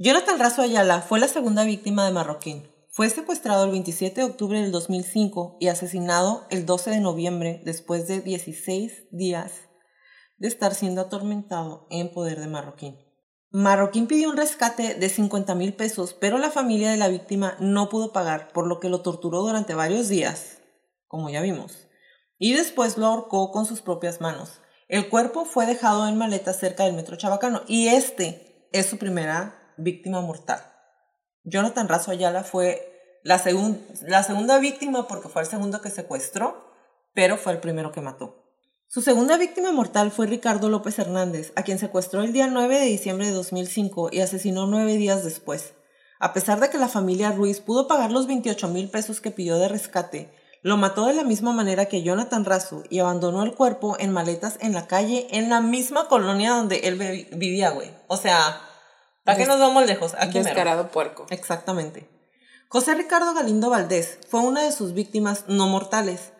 Jonathan 0.00 0.38
Razo 0.38 0.62
Ayala 0.62 1.00
fue 1.00 1.18
la 1.18 1.26
segunda 1.26 1.64
víctima 1.64 2.04
de 2.06 2.12
Marroquín. 2.12 2.70
Fue 2.88 3.10
secuestrado 3.10 3.64
el 3.64 3.72
27 3.72 4.20
de 4.20 4.26
octubre 4.28 4.60
del 4.60 4.70
2005 4.70 5.56
y 5.58 5.66
asesinado 5.66 6.46
el 6.50 6.66
12 6.66 6.90
de 6.90 7.00
noviembre 7.00 7.60
después 7.64 8.06
de 8.06 8.20
16 8.20 9.08
días 9.10 9.54
de 10.36 10.46
estar 10.46 10.76
siendo 10.76 11.00
atormentado 11.00 11.88
en 11.90 12.12
poder 12.12 12.38
de 12.38 12.46
Marroquín. 12.46 12.96
Marroquín 13.50 14.06
pidió 14.06 14.30
un 14.30 14.36
rescate 14.36 14.94
de 14.94 15.08
50 15.08 15.56
mil 15.56 15.74
pesos, 15.74 16.14
pero 16.14 16.38
la 16.38 16.52
familia 16.52 16.92
de 16.92 16.96
la 16.96 17.08
víctima 17.08 17.56
no 17.58 17.88
pudo 17.88 18.12
pagar, 18.12 18.52
por 18.52 18.68
lo 18.68 18.78
que 18.78 18.90
lo 18.90 19.00
torturó 19.00 19.40
durante 19.40 19.74
varios 19.74 20.08
días, 20.08 20.58
como 21.08 21.28
ya 21.28 21.42
vimos, 21.42 21.88
y 22.38 22.52
después 22.52 22.98
lo 22.98 23.06
ahorcó 23.06 23.50
con 23.50 23.66
sus 23.66 23.80
propias 23.80 24.20
manos. 24.20 24.60
El 24.86 25.08
cuerpo 25.08 25.44
fue 25.44 25.66
dejado 25.66 26.06
en 26.06 26.16
maletas 26.16 26.60
cerca 26.60 26.84
del 26.84 26.94
metro 26.94 27.16
Chabacano 27.16 27.62
y 27.66 27.88
este 27.88 28.68
es 28.72 28.86
su 28.86 28.96
primera 28.96 29.57
víctima 29.78 30.20
mortal. 30.20 30.60
Jonathan 31.44 31.88
Razo 31.88 32.10
Ayala 32.10 32.44
fue 32.44 33.20
la, 33.24 33.38
segun- 33.38 33.80
la 34.02 34.22
segunda 34.22 34.58
víctima 34.58 35.08
porque 35.08 35.28
fue 35.28 35.42
el 35.42 35.48
segundo 35.48 35.80
que 35.80 35.90
secuestró, 35.90 36.72
pero 37.14 37.36
fue 37.36 37.52
el 37.52 37.60
primero 37.60 37.92
que 37.92 38.00
mató. 38.00 38.44
Su 38.86 39.02
segunda 39.02 39.36
víctima 39.36 39.70
mortal 39.72 40.10
fue 40.10 40.26
Ricardo 40.26 40.68
López 40.70 40.98
Hernández, 40.98 41.52
a 41.56 41.62
quien 41.62 41.78
secuestró 41.78 42.22
el 42.22 42.32
día 42.32 42.46
9 42.46 42.78
de 42.80 42.86
diciembre 42.86 43.26
de 43.26 43.32
2005 43.32 44.08
y 44.12 44.20
asesinó 44.20 44.66
nueve 44.66 44.94
días 44.96 45.24
después. 45.24 45.74
A 46.20 46.32
pesar 46.32 46.58
de 46.58 46.70
que 46.70 46.78
la 46.78 46.88
familia 46.88 47.30
Ruiz 47.32 47.60
pudo 47.60 47.86
pagar 47.86 48.10
los 48.10 48.26
28 48.26 48.68
mil 48.68 48.88
pesos 48.90 49.20
que 49.20 49.30
pidió 49.30 49.58
de 49.58 49.68
rescate, 49.68 50.32
lo 50.62 50.76
mató 50.76 51.06
de 51.06 51.14
la 51.14 51.22
misma 51.22 51.52
manera 51.52 51.86
que 51.86 52.02
Jonathan 52.02 52.44
Razo 52.44 52.82
y 52.90 52.98
abandonó 52.98 53.44
el 53.44 53.54
cuerpo 53.54 53.96
en 54.00 54.10
maletas 54.10 54.56
en 54.60 54.72
la 54.72 54.86
calle 54.86 55.28
en 55.30 55.48
la 55.50 55.60
misma 55.60 56.08
colonia 56.08 56.54
donde 56.54 56.78
él 56.80 56.96
vi- 56.98 57.28
vivía, 57.36 57.70
güey. 57.70 57.90
O 58.08 58.16
sea, 58.16 58.60
¿para 59.32 59.38
qué 59.38 59.46
nos 59.46 59.58
vamos 59.60 59.86
lejos? 59.86 60.14
Aquí 60.14 60.38
mero. 60.38 60.44
Descarado 60.44 60.88
puerco. 60.90 61.26
Exactamente. 61.30 62.08
José 62.68 62.94
Ricardo 62.94 63.32
Galindo 63.34 63.70
Valdés 63.70 64.18
fue 64.28 64.40
una 64.40 64.62
de 64.62 64.72
sus 64.72 64.92
víctimas 64.92 65.44
no 65.48 65.68
mortales. 65.68 66.32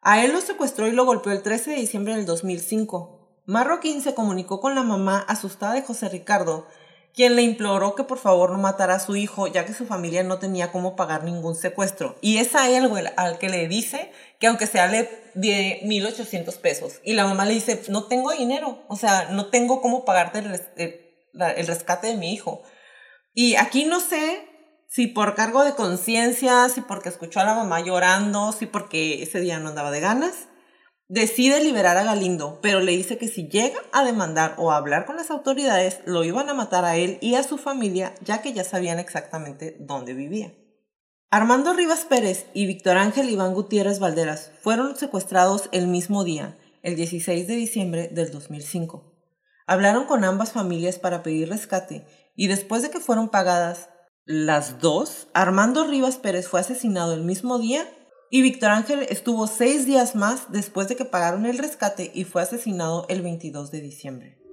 A 0.00 0.24
él 0.24 0.32
lo 0.32 0.40
secuestró 0.40 0.86
y 0.86 0.92
lo 0.92 1.04
golpeó 1.04 1.32
el 1.32 1.42
13 1.42 1.70
de 1.72 1.76
diciembre 1.76 2.14
del 2.16 2.26
2005. 2.26 3.42
Marroquín 3.46 4.00
se 4.02 4.14
comunicó 4.14 4.60
con 4.60 4.74
la 4.74 4.82
mamá 4.82 5.24
asustada 5.28 5.74
de 5.74 5.82
José 5.82 6.08
Ricardo, 6.08 6.66
quien 7.14 7.36
le 7.36 7.42
imploró 7.42 7.94
que 7.94 8.02
por 8.04 8.18
favor 8.18 8.50
no 8.50 8.58
matara 8.58 8.94
a 8.94 9.00
su 9.00 9.14
hijo, 9.16 9.46
ya 9.46 9.64
que 9.66 9.74
su 9.74 9.86
familia 9.86 10.22
no 10.24 10.38
tenía 10.38 10.72
cómo 10.72 10.96
pagar 10.96 11.22
ningún 11.24 11.54
secuestro. 11.54 12.16
Y 12.22 12.38
es 12.38 12.54
a 12.54 12.68
él, 12.70 12.88
güey, 12.88 13.04
al 13.16 13.38
que 13.38 13.48
le 13.50 13.68
dice 13.68 14.10
que 14.40 14.46
aunque 14.46 14.66
sea 14.66 14.86
le 14.88 15.08
de 15.34 15.80
1.800 15.84 16.56
pesos. 16.56 17.00
Y 17.04 17.12
la 17.12 17.26
mamá 17.26 17.44
le 17.44 17.54
dice, 17.54 17.82
no 17.88 18.04
tengo 18.04 18.32
dinero, 18.32 18.82
o 18.88 18.96
sea, 18.96 19.28
no 19.30 19.46
tengo 19.46 19.80
cómo 19.80 20.04
pagarte 20.04 20.38
el- 20.76 21.03
el 21.56 21.66
rescate 21.66 22.08
de 22.08 22.16
mi 22.16 22.32
hijo. 22.32 22.62
Y 23.32 23.56
aquí 23.56 23.84
no 23.84 24.00
sé 24.00 24.48
si 24.88 25.08
por 25.08 25.34
cargo 25.34 25.64
de 25.64 25.74
conciencia, 25.74 26.68
si 26.68 26.80
porque 26.80 27.08
escuchó 27.08 27.40
a 27.40 27.44
la 27.44 27.54
mamá 27.54 27.80
llorando, 27.80 28.52
si 28.52 28.66
porque 28.66 29.22
ese 29.22 29.40
día 29.40 29.58
no 29.58 29.70
andaba 29.70 29.90
de 29.90 30.00
ganas, 30.00 30.48
decide 31.08 31.60
liberar 31.62 31.96
a 31.96 32.04
Galindo, 32.04 32.60
pero 32.62 32.80
le 32.80 32.92
dice 32.92 33.18
que 33.18 33.28
si 33.28 33.48
llega 33.48 33.78
a 33.92 34.04
demandar 34.04 34.54
o 34.56 34.70
a 34.70 34.76
hablar 34.76 35.04
con 35.04 35.16
las 35.16 35.30
autoridades, 35.30 36.00
lo 36.06 36.24
iban 36.24 36.48
a 36.48 36.54
matar 36.54 36.84
a 36.84 36.96
él 36.96 37.18
y 37.20 37.34
a 37.34 37.42
su 37.42 37.58
familia, 37.58 38.14
ya 38.22 38.40
que 38.40 38.52
ya 38.52 38.64
sabían 38.64 38.98
exactamente 38.98 39.76
dónde 39.80 40.14
vivía. 40.14 40.54
Armando 41.30 41.72
Rivas 41.72 42.04
Pérez 42.04 42.46
y 42.54 42.66
Víctor 42.66 42.96
Ángel 42.96 43.28
Iván 43.28 43.54
Gutiérrez 43.54 43.98
Valderas 43.98 44.52
fueron 44.60 44.96
secuestrados 44.96 45.68
el 45.72 45.88
mismo 45.88 46.22
día, 46.22 46.56
el 46.82 46.94
16 46.94 47.48
de 47.48 47.56
diciembre 47.56 48.08
del 48.12 48.30
2005. 48.30 49.13
Hablaron 49.66 50.04
con 50.04 50.24
ambas 50.24 50.52
familias 50.52 50.98
para 50.98 51.22
pedir 51.22 51.48
rescate 51.48 52.06
y 52.36 52.48
después 52.48 52.82
de 52.82 52.90
que 52.90 53.00
fueron 53.00 53.28
pagadas 53.28 53.88
las 54.26 54.78
dos, 54.80 55.28
Armando 55.34 55.86
Rivas 55.86 56.16
Pérez 56.16 56.48
fue 56.48 56.60
asesinado 56.60 57.14
el 57.14 57.22
mismo 57.22 57.58
día 57.58 57.86
y 58.30 58.42
Víctor 58.42 58.70
Ángel 58.70 59.06
estuvo 59.08 59.46
seis 59.46 59.86
días 59.86 60.14
más 60.14 60.50
después 60.50 60.88
de 60.88 60.96
que 60.96 61.04
pagaron 61.04 61.46
el 61.46 61.58
rescate 61.58 62.10
y 62.14 62.24
fue 62.24 62.42
asesinado 62.42 63.06
el 63.08 63.22
22 63.22 63.70
de 63.70 63.80
diciembre. 63.80 64.43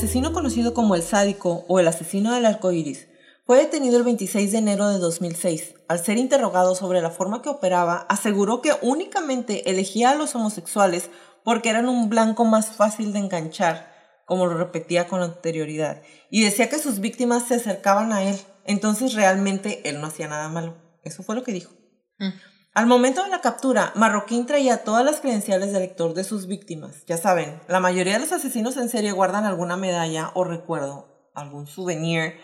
Asesino 0.00 0.32
conocido 0.32 0.72
como 0.72 0.94
el 0.94 1.02
sádico 1.02 1.66
o 1.68 1.78
el 1.78 1.86
asesino 1.86 2.32
del 2.32 2.46
arco 2.46 2.72
iris 2.72 3.06
fue 3.44 3.58
detenido 3.58 3.98
el 3.98 4.02
26 4.02 4.50
de 4.50 4.56
enero 4.56 4.88
de 4.88 4.96
2006. 4.96 5.74
Al 5.88 6.02
ser 6.02 6.16
interrogado 6.16 6.74
sobre 6.74 7.02
la 7.02 7.10
forma 7.10 7.42
que 7.42 7.50
operaba, 7.50 8.06
aseguró 8.08 8.62
que 8.62 8.72
únicamente 8.80 9.68
elegía 9.68 10.12
a 10.12 10.14
los 10.14 10.34
homosexuales 10.34 11.10
porque 11.44 11.68
eran 11.68 11.90
un 11.90 12.08
blanco 12.08 12.46
más 12.46 12.70
fácil 12.70 13.12
de 13.12 13.18
enganchar, 13.18 13.92
como 14.24 14.46
lo 14.46 14.56
repetía 14.56 15.06
con 15.06 15.20
anterioridad, 15.20 16.00
y 16.30 16.44
decía 16.44 16.70
que 16.70 16.78
sus 16.78 17.00
víctimas 17.00 17.46
se 17.46 17.56
acercaban 17.56 18.14
a 18.14 18.22
él, 18.22 18.40
entonces 18.64 19.12
realmente 19.12 19.86
él 19.86 20.00
no 20.00 20.06
hacía 20.06 20.28
nada 20.28 20.48
malo. 20.48 20.78
Eso 21.04 21.22
fue 21.22 21.34
lo 21.34 21.42
que 21.42 21.52
dijo. 21.52 21.74
Mm. 22.18 22.30
Al 22.72 22.86
momento 22.86 23.24
de 23.24 23.30
la 23.30 23.40
captura, 23.40 23.92
Marroquín 23.96 24.46
traía 24.46 24.84
todas 24.84 25.04
las 25.04 25.20
credenciales 25.20 25.72
de 25.72 25.80
lector 25.80 26.14
de 26.14 26.22
sus 26.22 26.46
víctimas. 26.46 27.04
Ya 27.06 27.16
saben, 27.16 27.60
la 27.66 27.80
mayoría 27.80 28.12
de 28.12 28.20
los 28.20 28.30
asesinos 28.30 28.76
en 28.76 28.88
serie 28.88 29.10
guardan 29.10 29.44
alguna 29.44 29.76
medalla 29.76 30.30
o 30.34 30.44
recuerdo, 30.44 31.30
algún 31.34 31.66
souvenir 31.66 32.34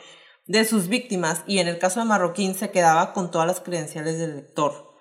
de 0.47 0.65
sus 0.65 0.89
víctimas 0.89 1.45
y 1.47 1.59
en 1.61 1.69
el 1.69 1.79
caso 1.79 2.01
de 2.01 2.07
Marroquín 2.07 2.57
se 2.57 2.73
quedaba 2.73 3.13
con 3.13 3.31
todas 3.31 3.47
las 3.47 3.61
credenciales 3.61 4.19
del 4.19 4.35
lector. 4.35 4.97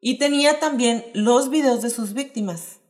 Y 0.00 0.18
tenía 0.18 0.60
también 0.60 1.04
los 1.12 1.50
videos 1.50 1.82
de 1.82 1.90
sus 1.90 2.14
víctimas. 2.14 2.80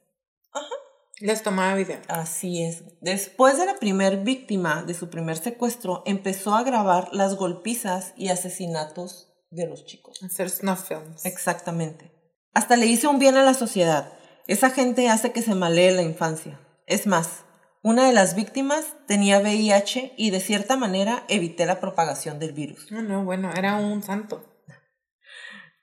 Les 1.18 1.42
tomaba 1.42 1.74
video. 1.74 2.00
Así 2.06 2.62
es. 2.62 2.84
Después 3.00 3.58
de 3.58 3.66
la 3.66 3.74
primer 3.74 4.18
víctima 4.18 4.84
de 4.84 4.94
su 4.94 5.10
primer 5.10 5.36
secuestro, 5.36 6.04
empezó 6.06 6.54
a 6.54 6.62
grabar 6.62 7.08
las 7.12 7.34
golpizas 7.34 8.14
y 8.16 8.28
asesinatos 8.28 9.29
de 9.50 9.66
los 9.66 9.84
chicos. 9.84 10.22
Hacer 10.22 10.50
snuff 10.50 10.88
films. 10.88 11.24
Exactamente. 11.24 12.10
Hasta 12.54 12.76
le 12.76 12.86
hizo 12.86 13.10
un 13.10 13.18
bien 13.18 13.36
a 13.36 13.42
la 13.42 13.54
sociedad. 13.54 14.12
Esa 14.46 14.70
gente 14.70 15.08
hace 15.08 15.32
que 15.32 15.42
se 15.42 15.54
malee 15.54 15.92
la 15.92 16.02
infancia. 16.02 16.60
Es 16.86 17.06
más, 17.06 17.44
una 17.82 18.06
de 18.06 18.12
las 18.12 18.34
víctimas 18.34 18.84
tenía 19.06 19.38
VIH 19.38 20.14
y 20.16 20.30
de 20.30 20.40
cierta 20.40 20.76
manera 20.76 21.24
evité 21.28 21.66
la 21.66 21.80
propagación 21.80 22.38
del 22.38 22.52
virus. 22.52 22.90
No, 22.90 23.02
no, 23.02 23.24
bueno, 23.24 23.50
era 23.56 23.76
un 23.76 24.02
santo. 24.02 24.44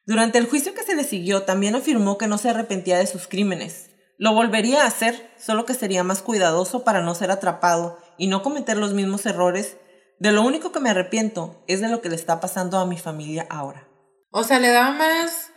Durante 0.06 0.38
el 0.38 0.48
juicio 0.48 0.74
que 0.74 0.84
se 0.84 0.96
le 0.96 1.04
siguió, 1.04 1.44
también 1.44 1.76
afirmó 1.76 2.18
que 2.18 2.28
no 2.28 2.38
se 2.38 2.50
arrepentía 2.50 2.98
de 2.98 3.08
sus 3.08 3.28
crímenes. 3.28 3.90
Lo 4.18 4.34
volvería 4.34 4.84
a 4.84 4.88
hacer, 4.88 5.30
solo 5.38 5.66
que 5.66 5.74
sería 5.74 6.04
más 6.04 6.22
cuidadoso 6.22 6.84
para 6.84 7.02
no 7.02 7.14
ser 7.14 7.30
atrapado 7.30 7.98
y 8.18 8.28
no 8.28 8.42
cometer 8.42 8.78
los 8.78 8.94
mismos 8.94 9.26
errores. 9.26 9.78
De 10.20 10.32
lo 10.32 10.42
único 10.44 10.72
que 10.72 10.80
me 10.80 10.90
arrepiento 10.90 11.64
es 11.68 11.82
de 11.82 11.90
lo 11.90 12.02
que 12.02 12.10
le 12.10 12.16
está 12.16 12.40
pasando 12.40 12.80
a 12.80 12.86
mi 12.86 12.98
familia 12.98 13.46
ahora. 13.50 13.88
O 14.32 14.44
sea, 14.44 14.60
le 14.60 14.70
daba 14.70 14.92
más 14.92 15.52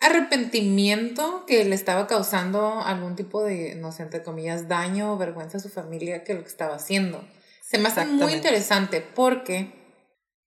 arrepentimiento 0.00 1.44
que 1.46 1.64
le 1.64 1.74
estaba 1.74 2.06
causando 2.06 2.80
algún 2.80 3.16
tipo 3.16 3.42
de, 3.42 3.76
no 3.76 3.92
sé, 3.92 4.02
entre 4.02 4.22
comillas, 4.22 4.68
daño 4.68 5.12
o 5.12 5.16
vergüenza 5.16 5.58
a 5.58 5.60
su 5.60 5.68
familia 5.68 6.24
que 6.24 6.34
lo 6.34 6.42
que 6.42 6.48
estaba 6.48 6.74
haciendo. 6.74 7.24
Se 7.62 7.78
me 7.78 7.88
hace 7.88 8.04
muy 8.04 8.32
interesante 8.34 9.00
porque 9.00 9.72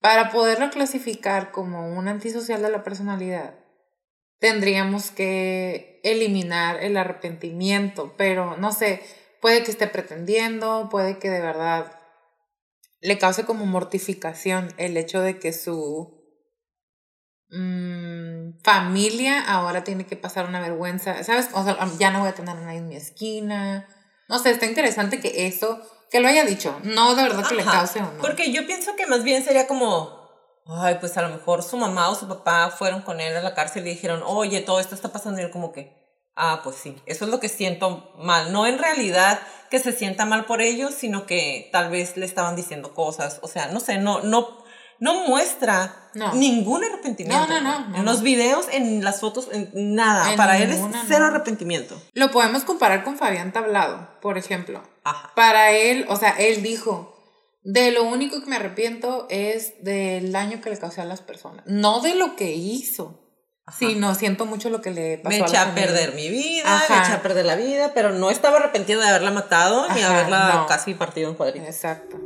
para 0.02 0.30
poderlo 0.30 0.70
clasificar 0.70 1.52
como 1.52 1.90
un 1.90 2.08
antisocial 2.08 2.62
de 2.62 2.70
la 2.70 2.84
personalidad, 2.84 3.56
tendríamos 4.40 5.12
que 5.12 6.00
eliminar 6.04 6.84
el 6.84 6.98
arrepentimiento, 6.98 8.14
pero 8.18 8.58
no 8.58 8.72
sé, 8.72 9.02
puede 9.42 9.64
que 9.64 9.72
esté 9.72 9.88
pretendiendo, 9.88 10.90
puede 10.92 11.18
que 11.18 11.30
de 11.30 11.42
verdad 11.42 11.98
le 13.06 13.18
cause 13.18 13.46
como 13.46 13.66
mortificación 13.66 14.74
el 14.78 14.98
hecho 14.98 15.22
de 15.22 15.40
que 15.40 15.54
su 15.54 16.24
mm, 17.50 18.62
familia 18.64 19.42
ahora 19.46 19.84
tiene 19.84 20.06
que 20.06 20.16
pasar 20.16 20.48
una 20.48 20.60
vergüenza, 20.60 21.24
¿sabes? 21.24 21.50
O 21.54 21.64
sea, 21.64 21.78
ya 22.00 22.12
no 22.12 22.20
voy 22.20 22.30
a 22.30 22.36
tener 22.36 22.58
a 22.58 22.62
nadie 22.62 22.80
en 22.80 22.88
mi 22.88 22.96
esquina. 22.96 23.88
No 24.28 24.40
sé, 24.40 24.52
está 24.52 24.66
interesante 24.66 25.20
que 25.20 25.48
eso 25.48 25.82
que 26.10 26.20
lo 26.20 26.28
haya 26.28 26.46
dicho, 26.46 26.80
no 26.84 27.16
de 27.16 27.24
verdad 27.24 27.48
que 27.48 27.56
le 27.56 27.64
cause 27.64 28.00
o 28.00 28.04
no. 28.04 28.22
Porque 28.22 28.52
yo 28.52 28.66
pienso 28.66 28.96
que 28.96 29.08
más 29.08 29.24
bien 29.24 29.44
sería 29.44 29.68
como, 29.68 30.30
ay, 30.66 30.98
pues 31.00 31.18
a 31.18 31.22
lo 31.22 31.30
mejor 31.30 31.64
su 31.64 31.78
mamá 31.78 32.10
o 32.10 32.16
su 32.16 32.28
papá 32.28 32.70
fueron 32.70 33.02
con 33.02 33.20
él 33.20 33.36
a 33.36 33.42
la 33.42 33.54
cárcel 33.54 33.86
y 33.86 33.92
dijeron, 33.92 34.22
oye, 34.26 34.62
todo 34.62 34.80
esto 34.80 34.96
está 34.96 35.12
pasando 35.12 35.42
y 35.42 35.44
él 35.44 35.52
como 35.52 35.72
que, 35.72 36.05
ah, 36.36 36.62
pues 36.64 36.76
sí, 36.76 36.96
eso 37.06 37.26
es 37.26 37.32
lo 37.32 37.40
que 37.40 37.50
siento 37.50 38.12
mal. 38.18 38.52
No 38.52 38.68
en 38.68 38.78
realidad 38.78 39.40
que 39.70 39.80
se 39.80 39.92
sienta 39.92 40.26
mal 40.26 40.46
por 40.46 40.62
ellos, 40.62 40.94
sino 40.94 41.26
que 41.26 41.70
tal 41.72 41.90
vez 41.90 42.18
le 42.18 42.26
estaban 42.26 42.56
diciendo 42.56 42.94
cosas, 42.94 43.40
o 43.42 43.48
sea, 43.48 43.68
no 43.68 43.80
sé, 43.80 43.98
no, 43.98 44.22
no, 44.22 44.64
no 45.00 45.28
muestra 45.28 46.10
ningún 46.34 46.84
arrepentimiento. 46.84 47.48
No, 47.48 47.62
no, 47.62 47.90
no, 47.90 47.98
En 47.98 48.06
los 48.06 48.22
videos, 48.22 48.68
en 48.72 49.04
las 49.04 49.20
fotos, 49.20 49.50
en 49.52 49.70
nada. 49.74 50.36
Para 50.36 50.58
él 50.58 50.72
es 50.72 50.82
cero 51.08 51.26
arrepentimiento. 51.26 52.02
Lo 52.14 52.32
podemos 52.32 52.64
comparar 52.64 53.04
con 53.04 53.18
Fabián 53.18 53.52
Tablado, 53.52 54.10
por 54.22 54.38
ejemplo. 54.38 54.82
Para 55.36 55.72
él, 55.72 56.06
o 56.10 56.16
sea, 56.16 56.32
él 56.32 56.64
dijo, 56.64 57.16
de 57.64 57.92
lo 57.92 58.04
único 58.04 58.40
que 58.42 58.48
me 58.48 58.56
arrepiento 58.56 59.28
es 59.30 59.84
del 59.84 60.32
daño 60.32 60.62
que 60.62 60.70
le 60.70 60.78
causé 60.78 61.02
a 61.02 61.06
las 61.06 61.22
personas. 61.22 61.66
No 61.66 62.00
de 62.00 62.16
lo 62.16 62.36
que 62.36 62.54
hizo. 62.54 63.25
Sí, 63.72 63.96
no, 63.96 64.14
siento 64.14 64.46
mucho 64.46 64.70
lo 64.70 64.82
que 64.82 64.92
le 64.92 65.18
pasó. 65.18 65.38
Me 65.38 65.44
eché 65.44 65.58
a, 65.58 65.74
perder 65.74 66.14
mi 66.14 66.30
vida, 66.30 66.84
me 66.88 66.98
eché 67.00 67.14
a 67.14 67.22
perder 67.24 67.46
la 67.46 67.56
vida, 67.56 67.92
pero 67.96 68.12
no 68.12 68.30
estaba 68.30 68.58
arrepentido 68.58 69.02
de 69.02 69.08
haberla 69.08 69.32
matado 69.32 69.92
ni 69.94 70.02
haberla 70.04 70.66
casi 70.68 70.94
partido 70.94 71.30
en 71.30 71.36
cuadritos. 71.36 71.68
Exacto. 71.68 72.18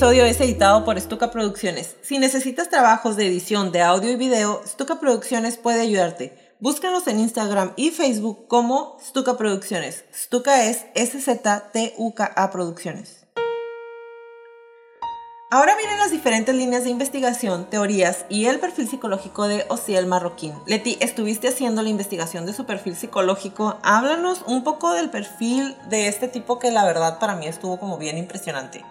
Episodio 0.00 0.24
es 0.24 0.40
editado 0.40 0.82
por 0.86 0.98
Stuka 0.98 1.30
Producciones. 1.30 1.94
Si 2.00 2.18
necesitas 2.18 2.70
trabajos 2.70 3.16
de 3.16 3.26
edición 3.26 3.70
de 3.70 3.82
audio 3.82 4.10
y 4.10 4.16
video, 4.16 4.62
Stuka 4.66 4.98
Producciones 4.98 5.58
puede 5.58 5.82
ayudarte. 5.82 6.54
Búscanos 6.58 7.06
en 7.06 7.20
Instagram 7.20 7.74
y 7.76 7.90
Facebook 7.90 8.46
como 8.48 8.96
Stuka 9.04 9.36
Producciones. 9.36 10.04
Stuka 10.14 10.64
es 10.64 10.86
S-Z-T-U-K-A 10.94 12.50
Producciones. 12.50 13.26
Ahora 15.50 15.76
vienen 15.76 15.98
las 15.98 16.12
diferentes 16.12 16.54
líneas 16.54 16.84
de 16.84 16.90
investigación, 16.90 17.68
teorías 17.68 18.24
y 18.30 18.46
el 18.46 18.58
perfil 18.58 18.88
psicológico 18.88 19.48
de 19.48 19.66
Ociel 19.68 20.06
Marroquín. 20.06 20.54
Leti, 20.66 20.96
estuviste 21.00 21.48
haciendo 21.48 21.82
la 21.82 21.90
investigación 21.90 22.46
de 22.46 22.54
su 22.54 22.64
perfil 22.64 22.96
psicológico. 22.96 23.78
Háblanos 23.82 24.44
un 24.46 24.64
poco 24.64 24.94
del 24.94 25.10
perfil 25.10 25.76
de 25.90 26.08
este 26.08 26.26
tipo 26.26 26.58
que 26.58 26.70
la 26.70 26.86
verdad 26.86 27.18
para 27.18 27.36
mí 27.36 27.46
estuvo 27.46 27.78
como 27.78 27.98
bien 27.98 28.16
impresionante. 28.16 28.82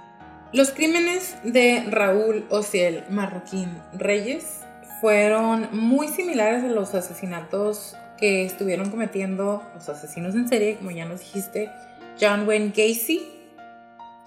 Los 0.52 0.72
crímenes 0.72 1.36
de 1.44 1.84
Raúl 1.92 2.44
Ociel 2.50 3.04
Marroquín 3.12 3.70
Reyes 3.94 4.62
fueron 5.00 5.70
muy 5.72 6.08
similares 6.08 6.64
a 6.64 6.68
los 6.68 6.96
asesinatos 6.96 7.96
que 8.18 8.46
estuvieron 8.46 8.90
cometiendo 8.90 9.62
los 9.76 9.88
asesinos 9.90 10.34
en 10.34 10.48
serie, 10.48 10.78
como 10.78 10.90
ya 10.90 11.06
nos 11.06 11.20
dijiste, 11.20 11.70
John 12.20 12.48
Wayne 12.48 12.70
Gacy, 12.70 13.22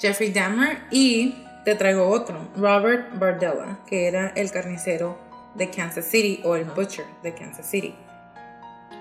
Jeffrey 0.01 0.31
Dahmer 0.31 0.79
y 0.93 1.35
te 1.65 1.75
traigo 1.75 2.07
otro, 2.07 2.49
Robert 2.57 3.19
Bardella, 3.19 3.81
que 3.89 4.07
era 4.07 4.29
el 4.37 4.53
carnicero 4.53 5.19
de 5.57 5.71
Kansas 5.71 6.05
City 6.05 6.41
o 6.45 6.55
el 6.55 6.67
butcher 6.67 7.05
de 7.25 7.35
Kansas 7.35 7.69
City. 7.69 7.97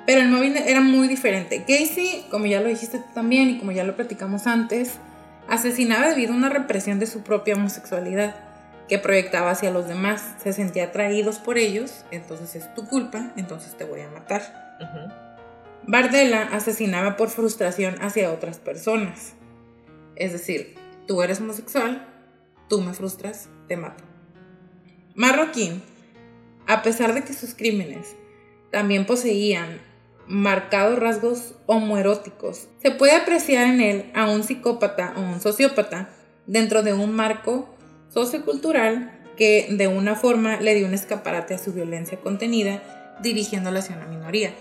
Pero 0.08 0.22
el 0.22 0.30
móvil 0.30 0.58
era 0.58 0.82
muy 0.82 1.08
diferente. 1.08 1.60
Gacy, 1.68 2.26
como 2.32 2.48
ya 2.48 2.62
lo 2.62 2.68
dijiste 2.68 2.98
tú 2.98 3.06
también 3.14 3.52
y 3.52 3.60
como 3.60 3.72
ya 3.72 3.84
lo 3.84 3.96
platicamos 3.96 4.48
antes, 4.48 4.98
Asesinaba 5.52 6.08
debido 6.08 6.32
a 6.32 6.38
una 6.38 6.48
represión 6.48 6.98
de 6.98 7.08
su 7.08 7.24
propia 7.24 7.56
homosexualidad 7.56 8.36
que 8.88 8.98
proyectaba 9.00 9.52
hacia 9.52 9.70
los 9.70 9.86
demás. 9.86 10.24
Se 10.42 10.54
sentía 10.54 10.86
atraídos 10.86 11.40
por 11.40 11.58
ellos, 11.58 12.06
entonces 12.10 12.56
es 12.56 12.74
tu 12.74 12.88
culpa, 12.88 13.34
entonces 13.36 13.76
te 13.76 13.84
voy 13.84 14.00
a 14.00 14.10
matar. 14.10 14.78
Bardella 15.86 16.44
asesinaba 16.54 17.18
por 17.18 17.28
frustración 17.28 17.96
hacia 18.02 18.32
otras 18.32 18.60
personas. 18.60 19.34
Es 20.16 20.32
decir, 20.32 20.78
tú 21.06 21.22
eres 21.22 21.42
homosexual, 21.42 22.08
tú 22.70 22.80
me 22.80 22.94
frustras, 22.94 23.50
te 23.68 23.76
mato. 23.76 24.06
Marroquín, 25.16 25.84
a 26.66 26.82
pesar 26.82 27.14
de 27.14 27.26
que 27.26 27.34
sus 27.34 27.56
crímenes 27.56 28.16
también 28.72 29.06
poseían 29.06 29.82
marcados 30.28 31.00
rasgos 31.00 31.56
homoeróticos. 31.66 32.68
Se 32.82 32.92
puede 32.92 33.14
apreciar 33.16 33.68
en 33.68 33.82
él 33.82 34.12
a 34.14 34.30
un 34.30 34.44
psicópata 34.44 35.14
o 35.18 35.22
un 35.22 35.40
sociópata 35.40 36.10
dentro 36.48 36.84
de 36.84 36.94
un 36.94 37.14
marco 37.14 37.70
sociocultural 38.10 39.20
que 39.38 39.68
de 39.72 39.88
una 39.88 40.16
forma 40.16 40.60
le 40.60 40.76
dio 40.76 40.88
un 40.88 40.94
escaparate 40.94 41.54
a 41.54 41.58
su 41.58 41.74
violencia 41.74 42.20
contenida 42.20 43.18
dirigiéndola 43.22 43.80
hacia 43.80 43.96
una 43.96 44.06
minoría. 44.06 44.54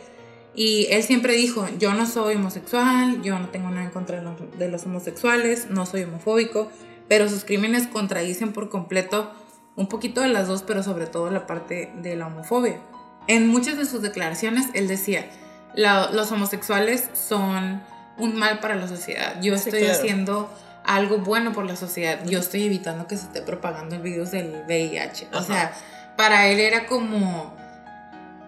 Y 0.55 0.89
él 0.91 1.03
siempre 1.03 1.35
dijo, 1.35 1.67
yo 1.79 1.95
no 1.95 2.07
soy 2.07 2.35
homosexual, 2.35 3.23
yo 3.23 3.39
no 3.39 3.49
tengo 3.51 3.71
nada 3.71 3.85
en 3.85 3.91
contra 3.91 4.21
de 4.59 4.69
los 4.69 4.85
homosexuales, 4.85 5.69
no 5.71 5.87
soy 5.87 6.03
homofóbico, 6.03 6.71
pero 7.09 7.29
sus 7.29 7.45
crímenes 7.45 7.87
contradicen 7.87 8.53
por 8.53 8.69
completo 8.69 9.31
un 9.77 9.89
poquito 9.89 10.21
de 10.21 10.29
las 10.29 10.49
dos, 10.49 10.63
pero 10.63 10.83
sobre 10.83 11.07
todo 11.07 11.31
la 11.31 11.47
parte 11.47 11.93
de 12.03 12.17
la 12.17 12.27
homofobia. 12.27 12.81
En 13.29 13.49
muchas 13.49 13.77
de 13.77 13.85
sus 13.85 14.03
declaraciones 14.03 14.67
él 14.75 14.89
decía, 14.89 15.31
los 15.75 16.33
homosexuales 16.33 17.09
son 17.13 17.83
un 18.19 18.37
mal 18.37 18.61
para 18.61 18.77
la 18.77 18.89
sociedad. 18.89 19.41
Yo 19.41 19.55
estoy 19.55 19.85
haciendo 19.87 20.53
algo 20.85 21.19
bueno 21.19 21.53
por 21.53 21.67
la 21.67 21.77
sociedad. 21.77 22.25
Yo 22.27 22.39
estoy 22.39 22.65
evitando 22.65 23.07
que 23.07 23.17
se 23.17 23.27
esté 23.27 23.43
propagando 23.43 23.97
el 23.97 24.03
virus 24.03 24.31
del 24.31 24.65
VIH. 24.67 25.29
O 25.33 25.43
sea, 25.43 25.73
para 26.17 26.49
él 26.49 26.61
era 26.61 26.87
como 26.87 27.57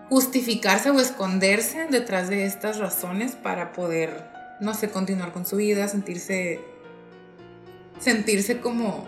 justificarse 0.08 0.90
o 0.90 1.00
esconderse 1.00 1.86
detrás 1.86 2.28
de 2.28 2.44
estas 2.44 2.78
razones 2.78 3.32
para 3.32 3.72
poder, 3.72 4.24
no 4.60 4.74
sé, 4.74 4.90
continuar 4.90 5.32
con 5.32 5.46
su 5.46 5.56
vida, 5.56 5.88
sentirse 5.88 6.60
sentirse 8.02 8.60
como 8.60 9.06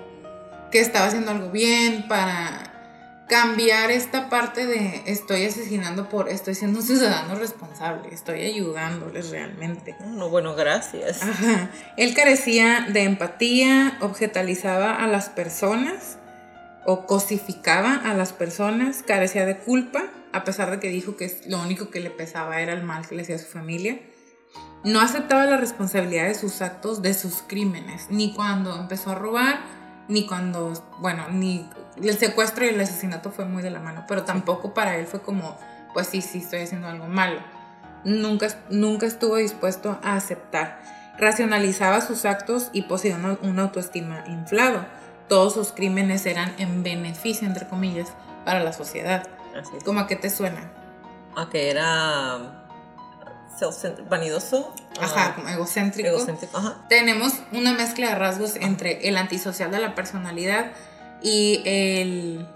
que 0.71 0.81
estaba 0.81 1.07
haciendo 1.07 1.33
algo 1.33 1.51
bien 1.51 2.07
para 2.09 2.74
cambiar 3.29 3.91
esta 3.91 4.29
parte 4.29 4.67
de 4.67 5.03
estoy 5.07 5.47
asesinando 5.47 6.09
por, 6.09 6.29
estoy 6.29 6.55
siendo 6.55 6.81
un 6.81 6.85
ciudadano 6.85 7.35
responsable, 7.37 8.09
estoy 8.13 8.43
ayudándoles 8.43 9.31
realmente. 9.31 9.97
No, 10.07 10.29
bueno, 10.29 10.55
gracias. 10.55 11.21
Él 11.97 12.15
carecía 12.15 12.87
de 12.93 13.05
empatía, 13.05 13.99
objetalizaba 14.01 14.95
a 14.95 15.07
las 15.07 15.31
personas 15.31 16.19
o 16.87 17.07
cosificaba 17.07 17.95
a 17.95 18.15
las 18.15 18.33
personas, 18.33 19.03
carecía 19.03 19.47
de 19.47 19.59
culpa, 19.59 20.05
a 20.33 20.45
pesar 20.45 20.71
de 20.71 20.81
que 20.81 20.89
dijo 20.89 21.17
que 21.17 21.41
lo 21.47 21.63
único 21.63 21.91
que 21.91 22.01
le 22.01 22.11
pesaba 22.11 22.61
era 22.61 22.73
el 22.73 22.83
mal 22.83 23.07
que 23.07 23.15
le 23.15 23.23
hacía 23.23 23.37
a 23.37 23.39
su 23.39 23.47
familia. 23.47 24.01
No 24.85 25.01
aceptaba 25.01 25.47
la 25.47 25.57
responsabilidad 25.57 26.27
de 26.27 26.35
sus 26.35 26.61
actos, 26.61 27.01
de 27.01 27.15
sus 27.15 27.43
crímenes, 27.47 28.09
ni 28.11 28.35
cuando 28.35 28.79
empezó 28.79 29.13
a 29.13 29.15
robar, 29.15 29.61
ni 30.09 30.27
cuando, 30.27 30.73
bueno, 30.99 31.29
ni 31.31 31.69
el 32.03 32.19
secuestro 32.19 32.65
y 32.65 32.69
el 32.69 32.81
asesinato 32.81 33.31
fue 33.31 33.45
muy 33.45 33.63
de 33.63 33.71
la 33.71 33.81
mano, 33.81 34.05
pero 34.07 34.25
tampoco 34.25 34.75
para 34.75 34.97
él 34.97 35.07
fue 35.07 35.23
como, 35.23 35.59
pues 35.93 36.09
sí, 36.09 36.21
sí, 36.21 36.39
estoy 36.39 36.61
haciendo 36.61 36.89
algo 36.89 37.07
malo. 37.07 37.41
Nunca, 38.05 38.49
nunca 38.69 39.07
estuvo 39.07 39.37
dispuesto 39.37 39.99
a 40.03 40.17
aceptar. 40.17 40.81
Racionalizaba 41.19 42.01
sus 42.01 42.25
actos 42.25 42.71
y 42.73 42.83
poseía 42.83 43.17
una, 43.17 43.63
autoestima 43.63 44.25
inflado. 44.27 44.85
todos 45.29 45.55
sus 45.55 45.73
crímenes 45.73 46.27
eran 46.27 46.53
en 46.59 46.83
beneficio, 46.83 47.47
entre 47.47 47.67
comillas, 47.67 48.13
para 48.45 48.61
la 48.61 48.73
sociedad. 48.73 49.27
Así 49.59 49.71
es. 49.77 49.85
¿Cómo 49.85 50.01
a 50.01 50.07
qué 50.07 50.17
te 50.17 50.29
suena? 50.29 50.71
A 51.35 51.49
que 51.49 51.71
era 51.71 52.64
vanidoso. 54.09 54.75
Ajá, 55.01 55.27
ah, 55.31 55.35
como 55.35 55.49
egocéntrico. 55.49 56.09
egocéntrico. 56.09 56.57
Ajá. 56.57 56.77
Tenemos 56.89 57.33
una 57.53 57.73
mezcla 57.73 58.09
de 58.09 58.15
rasgos 58.15 58.57
entre 58.57 59.09
el 59.09 59.17
antisocial 59.17 59.71
de 59.71 59.79
la 59.79 59.95
personalidad 59.95 60.73
y 61.23 61.63
el 61.65 62.47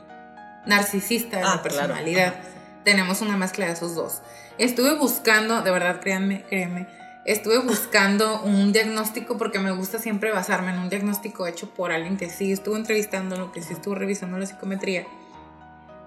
narcisista 0.67 1.39
de 1.39 1.43
Ah, 1.43 1.47
la 1.57 1.63
claro. 1.63 1.63
personalidad. 1.63 2.27
Ajá. 2.35 2.43
Tenemos 2.85 3.21
una 3.21 3.37
mezcla 3.37 3.67
de 3.67 3.73
esos 3.73 3.95
dos. 3.95 4.23
Estuve 4.59 4.95
buscando, 4.95 5.63
de 5.63 5.71
verdad, 5.71 6.01
créanme, 6.01 6.43
créanme, 6.49 6.87
estuve 7.25 7.59
buscando 7.59 8.41
un 8.43 8.73
diagnóstico 8.73 9.37
porque 9.37 9.59
me 9.59 9.71
gusta 9.73 9.99
siempre 9.99 10.33
basarme 10.33 10.73
en 10.73 10.79
un 10.79 10.89
diagnóstico 10.89 11.47
hecho 11.47 11.69
por 11.71 11.93
alguien 11.93 12.17
que 12.17 12.31
sí 12.31 12.53
estuvo 12.53 12.77
entrevistándolo, 12.77 13.53
que 13.53 13.63
sí 13.63 13.73
estuvo 13.75 13.95
revisando 13.95 14.39
la 14.39 14.47
psicometría. 14.47 15.05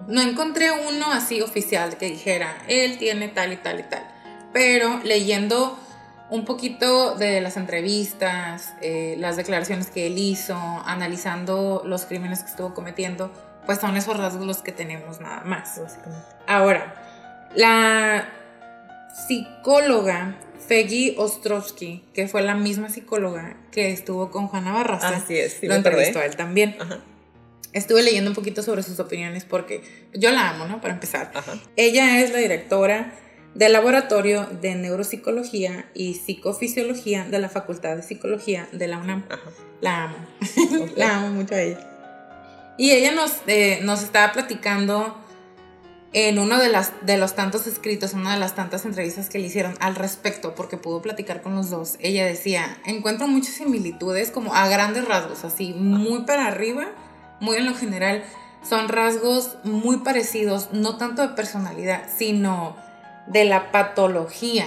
No 0.08 0.20
encontré 0.20 0.70
uno 0.72 1.12
así 1.12 1.40
oficial 1.40 1.96
que 1.96 2.06
dijera, 2.06 2.56
él 2.66 2.98
tiene 2.98 3.28
tal 3.28 3.52
y 3.52 3.56
tal 3.56 3.78
y 3.80 3.82
tal. 3.84 4.02
Pero 4.52 5.00
leyendo 5.04 5.78
un 6.30 6.44
poquito 6.46 7.14
de 7.14 7.40
las 7.40 7.56
entrevistas, 7.56 8.72
eh, 8.80 9.16
las 9.18 9.36
declaraciones 9.36 9.88
que 9.90 10.06
él 10.06 10.16
hizo, 10.16 10.56
analizando 10.86 11.82
los 11.84 12.06
crímenes 12.06 12.42
que 12.42 12.50
estuvo 12.50 12.72
cometiendo, 12.72 13.30
pues 13.66 13.78
son 13.80 13.96
esos 13.96 14.16
rasgos 14.16 14.46
los 14.46 14.58
que 14.62 14.72
tenemos 14.72 15.20
nada 15.20 15.42
más. 15.44 15.78
Básicamente. 15.78 16.26
Ahora, 16.46 17.50
la 17.54 18.28
psicóloga 19.28 20.36
Feggy 20.66 21.16
Ostrovsky, 21.18 22.04
que 22.14 22.28
fue 22.28 22.42
la 22.42 22.54
misma 22.54 22.88
psicóloga 22.88 23.56
que 23.70 23.92
estuvo 23.92 24.30
con 24.30 24.48
Juana 24.48 24.72
Barraza, 24.72 25.08
Así 25.08 25.36
es, 25.36 25.58
sí 25.60 25.66
lo 25.66 25.74
entrevistó 25.74 26.20
a 26.20 26.24
él 26.24 26.36
también. 26.36 26.76
Ajá, 26.80 27.00
Estuve 27.72 28.02
leyendo 28.02 28.30
un 28.30 28.34
poquito 28.34 28.62
sobre 28.62 28.82
sus 28.82 29.00
opiniones 29.00 29.44
porque 29.44 29.82
yo 30.12 30.30
la 30.30 30.50
amo, 30.50 30.66
¿no? 30.66 30.80
Para 30.80 30.94
empezar. 30.94 31.30
ajá. 31.34 31.58
Ella 31.76 32.20
es 32.20 32.30
la 32.30 32.38
directora 32.38 33.12
del 33.54 33.72
Laboratorio 33.72 34.46
de 34.60 34.74
Neuropsicología 34.74 35.86
y 35.94 36.14
Psicofisiología 36.14 37.24
de 37.24 37.38
la 37.38 37.48
Facultad 37.48 37.96
de 37.96 38.02
Psicología 38.02 38.68
de 38.72 38.88
la 38.88 38.98
UNAM. 38.98 39.24
Ajá. 39.28 39.50
La 39.80 40.04
amo. 40.04 40.16
La 40.96 41.18
amo 41.18 41.30
mucho 41.30 41.54
a 41.54 41.60
ella. 41.60 41.88
Y 42.78 42.92
ella 42.92 43.12
nos, 43.12 43.32
eh, 43.46 43.80
nos 43.82 44.02
estaba 44.02 44.32
platicando 44.32 45.18
en 46.14 46.38
uno 46.38 46.58
de, 46.58 46.68
las, 46.68 46.92
de 47.02 47.16
los 47.16 47.34
tantos 47.34 47.66
escritos, 47.66 48.12
una 48.12 48.34
de 48.34 48.38
las 48.38 48.54
tantas 48.54 48.84
entrevistas 48.84 49.28
que 49.28 49.38
le 49.38 49.46
hicieron 49.46 49.74
al 49.80 49.94
respecto, 49.94 50.54
porque 50.54 50.76
pudo 50.76 51.00
platicar 51.00 51.42
con 51.42 51.54
los 51.54 51.70
dos. 51.70 51.96
Ella 52.00 52.26
decía, 52.26 52.78
encuentro 52.84 53.26
muchas 53.28 53.54
similitudes 53.54 54.30
como 54.30 54.54
a 54.54 54.68
grandes 54.68 55.06
rasgos, 55.06 55.44
así, 55.44 55.72
muy 55.72 56.24
para 56.24 56.46
arriba, 56.46 56.86
muy 57.40 57.56
en 57.56 57.66
lo 57.66 57.74
general. 57.74 58.24
Son 58.68 58.88
rasgos 58.88 59.56
muy 59.64 59.98
parecidos, 59.98 60.68
no 60.72 60.96
tanto 60.96 61.22
de 61.22 61.34
personalidad, 61.34 62.08
sino 62.16 62.76
de 63.26 63.44
la 63.44 63.70
patología 63.70 64.66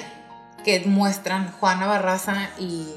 que 0.63 0.81
muestran 0.85 1.51
Juana 1.51 1.85
Barraza 1.85 2.49
y 2.57 2.95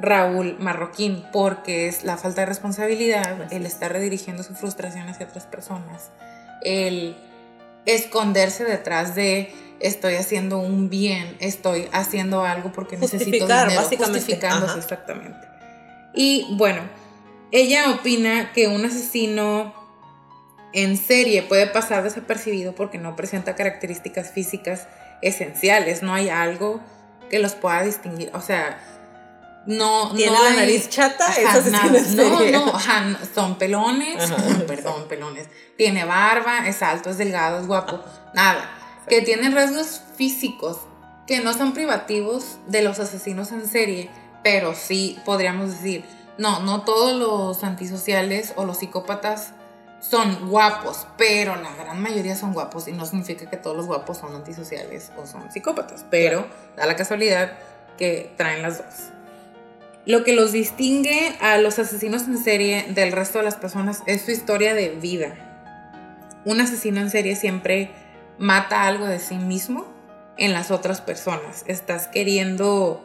Raúl 0.00 0.56
Marroquín, 0.58 1.24
porque 1.32 1.88
es 1.88 2.04
la 2.04 2.16
falta 2.16 2.42
de 2.42 2.46
responsabilidad, 2.46 3.52
el 3.52 3.66
es. 3.66 3.72
estar 3.72 3.92
redirigiendo 3.92 4.42
su 4.42 4.54
frustración 4.54 5.08
hacia 5.08 5.26
otras 5.26 5.46
personas, 5.46 6.10
el 6.62 7.16
esconderse 7.84 8.64
detrás 8.64 9.14
de 9.14 9.52
estoy 9.80 10.14
haciendo 10.14 10.58
un 10.58 10.88
bien, 10.88 11.36
estoy 11.40 11.88
haciendo 11.92 12.44
algo 12.44 12.72
porque 12.72 12.96
necesito 12.96 13.24
Justificar, 13.24 13.68
dinero, 13.68 13.82
básicamente. 13.82 14.18
justificándose 14.20 14.72
Ajá. 14.72 14.80
exactamente. 14.80 15.48
Y 16.14 16.46
bueno, 16.52 16.82
ella 17.52 17.90
opina 17.92 18.52
que 18.52 18.68
un 18.68 18.84
asesino 18.84 19.74
en 20.72 20.96
serie 20.96 21.42
puede 21.42 21.66
pasar 21.66 22.02
desapercibido 22.02 22.74
porque 22.74 22.98
no 22.98 23.16
presenta 23.16 23.54
características 23.54 24.30
físicas 24.32 24.86
esenciales, 25.22 26.02
no 26.02 26.12
hay 26.14 26.28
algo 26.28 26.80
que 27.30 27.38
los 27.38 27.52
pueda 27.54 27.82
distinguir, 27.82 28.30
o 28.34 28.40
sea, 28.40 28.78
no 29.66 30.12
Tiene 30.14 30.32
no 30.32 30.42
la 30.44 30.50
hay- 30.50 30.56
nariz 30.56 30.88
chata, 30.88 31.26
Ajá, 31.26 31.40
eso 31.58 31.62
sí 31.62 31.70
nada. 31.70 31.90
no, 31.90 32.38
serie. 32.38 32.52
no, 32.52 32.66
ajá, 32.74 33.18
son 33.34 33.58
pelones, 33.58 34.30
Ajá. 34.30 34.36
perdón, 34.66 35.06
pelones. 35.08 35.46
Tiene 35.76 36.04
barba, 36.04 36.66
es 36.66 36.82
alto, 36.82 37.10
es 37.10 37.18
delgado, 37.18 37.60
es 37.60 37.66
guapo, 37.66 38.00
nada. 38.34 38.70
Que 39.08 39.20
tiene 39.22 39.50
rasgos 39.50 40.02
físicos 40.16 40.78
que 41.26 41.40
no 41.40 41.52
son 41.52 41.72
privativos 41.74 42.58
de 42.66 42.80
los 42.82 42.98
asesinos 42.98 43.52
en 43.52 43.68
serie, 43.68 44.08
pero 44.42 44.74
sí 44.74 45.18
podríamos 45.26 45.70
decir, 45.72 46.04
no, 46.38 46.60
no 46.60 46.82
todos 46.82 47.14
los 47.18 47.62
antisociales 47.64 48.54
o 48.56 48.64
los 48.64 48.78
psicópatas 48.78 49.50
son 50.00 50.48
guapos, 50.48 51.06
pero 51.16 51.56
la 51.56 51.74
gran 51.74 52.00
mayoría 52.00 52.36
son 52.36 52.52
guapos 52.52 52.88
y 52.88 52.92
no 52.92 53.04
significa 53.04 53.50
que 53.50 53.56
todos 53.56 53.76
los 53.76 53.86
guapos 53.86 54.18
son 54.18 54.34
antisociales 54.34 55.10
o 55.16 55.26
son 55.26 55.50
psicópatas, 55.50 56.04
pero 56.10 56.46
da 56.76 56.86
la 56.86 56.96
casualidad 56.96 57.58
que 57.96 58.32
traen 58.36 58.62
las 58.62 58.78
dos. 58.78 59.12
Lo 60.06 60.24
que 60.24 60.32
los 60.32 60.52
distingue 60.52 61.36
a 61.40 61.58
los 61.58 61.78
asesinos 61.78 62.22
en 62.22 62.38
serie 62.38 62.86
del 62.90 63.12
resto 63.12 63.38
de 63.38 63.44
las 63.44 63.56
personas 63.56 64.02
es 64.06 64.22
su 64.22 64.30
historia 64.30 64.72
de 64.72 64.90
vida. 64.90 65.34
Un 66.44 66.60
asesino 66.60 67.00
en 67.00 67.10
serie 67.10 67.36
siempre 67.36 67.90
mata 68.38 68.86
algo 68.86 69.04
de 69.04 69.18
sí 69.18 69.34
mismo 69.34 69.86
en 70.38 70.54
las 70.54 70.70
otras 70.70 71.02
personas. 71.02 71.64
Estás 71.66 72.06
queriendo, 72.06 73.04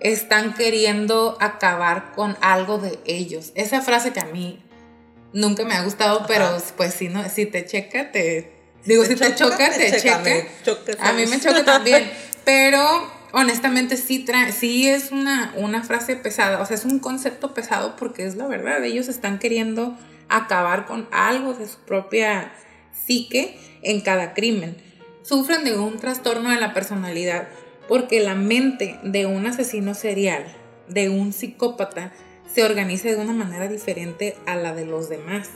están 0.00 0.54
queriendo 0.54 1.36
acabar 1.40 2.12
con 2.12 2.36
algo 2.40 2.78
de 2.78 2.98
ellos. 3.04 3.52
Esa 3.54 3.82
frase 3.82 4.12
que 4.12 4.20
a 4.20 4.24
mí 4.24 4.64
nunca 5.32 5.64
me 5.64 5.74
ha 5.74 5.84
gustado, 5.84 6.18
Ajá. 6.18 6.26
pero 6.26 6.56
pues 6.76 6.94
si 6.94 7.08
no, 7.08 7.28
si 7.28 7.46
te 7.46 7.64
checa, 7.64 8.12
te 8.12 8.52
digo, 8.84 9.04
si 9.04 9.14
te 9.14 9.34
choca, 9.34 9.70
me 9.70 9.76
te 9.76 10.00
checa. 10.00 10.22
choca, 10.64 10.92
A 11.00 11.12
mí 11.12 11.26
me 11.26 11.40
choca 11.40 11.64
también, 11.64 12.10
pero 12.44 12.80
honestamente 13.32 13.96
sí, 13.96 14.20
trae, 14.20 14.52
sí 14.52 14.88
es 14.88 15.10
una, 15.10 15.54
una 15.56 15.82
frase 15.82 16.16
pesada, 16.16 16.60
o 16.60 16.66
sea, 16.66 16.76
es 16.76 16.84
un 16.84 16.98
concepto 16.98 17.54
pesado 17.54 17.96
porque 17.96 18.24
es 18.24 18.36
la 18.36 18.46
verdad, 18.46 18.84
ellos 18.84 19.08
están 19.08 19.38
queriendo 19.38 19.96
acabar 20.28 20.86
con 20.86 21.08
algo 21.10 21.54
de 21.54 21.66
su 21.68 21.78
propia 21.78 22.52
psique 22.92 23.58
en 23.82 24.00
cada 24.00 24.34
crimen. 24.34 24.76
Sufren 25.22 25.64
de 25.64 25.78
un 25.78 25.98
trastorno 25.98 26.50
de 26.50 26.58
la 26.60 26.74
personalidad 26.74 27.48
porque 27.88 28.20
la 28.20 28.34
mente 28.34 28.98
de 29.02 29.26
un 29.26 29.46
asesino 29.46 29.94
serial, 29.94 30.44
de 30.88 31.08
un 31.08 31.32
psicópata, 31.32 32.12
se 32.54 32.64
organiza 32.64 33.08
de 33.08 33.16
una 33.16 33.32
manera 33.32 33.68
diferente 33.68 34.36
a 34.46 34.56
la 34.56 34.74
de 34.74 34.86
los 34.86 35.08
demás. 35.08 35.48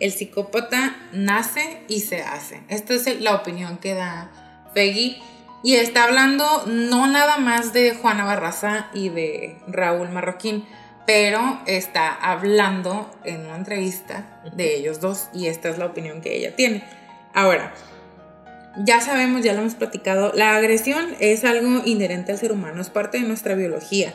El 0.00 0.12
psicópata 0.12 0.96
nace 1.12 1.82
y 1.88 2.00
se 2.00 2.22
hace. 2.22 2.62
Esta 2.68 2.94
es 2.94 3.20
la 3.20 3.34
opinión 3.34 3.78
que 3.78 3.94
da 3.94 4.30
Peggy. 4.74 5.22
Y 5.62 5.76
está 5.76 6.04
hablando 6.04 6.64
no 6.66 7.06
nada 7.06 7.38
más 7.38 7.72
de 7.72 7.94
Juana 7.94 8.24
Barraza 8.24 8.88
y 8.92 9.08
de 9.08 9.56
Raúl 9.66 10.10
Marroquín, 10.10 10.64
pero 11.06 11.60
está 11.66 12.12
hablando 12.14 13.10
en 13.24 13.46
una 13.46 13.56
entrevista 13.56 14.42
de 14.54 14.76
ellos 14.76 15.00
dos 15.00 15.28
y 15.32 15.46
esta 15.46 15.68
es 15.70 15.78
la 15.78 15.86
opinión 15.86 16.20
que 16.20 16.36
ella 16.36 16.54
tiene. 16.54 16.84
Ahora, 17.32 17.72
ya 18.84 19.00
sabemos, 19.00 19.42
ya 19.42 19.54
lo 19.54 19.60
hemos 19.60 19.74
platicado, 19.74 20.32
la 20.34 20.54
agresión 20.54 21.16
es 21.20 21.44
algo 21.44 21.82
inherente 21.84 22.32
al 22.32 22.38
ser 22.38 22.52
humano, 22.52 22.80
es 22.80 22.90
parte 22.90 23.18
de 23.18 23.26
nuestra 23.26 23.54
biología. 23.54 24.14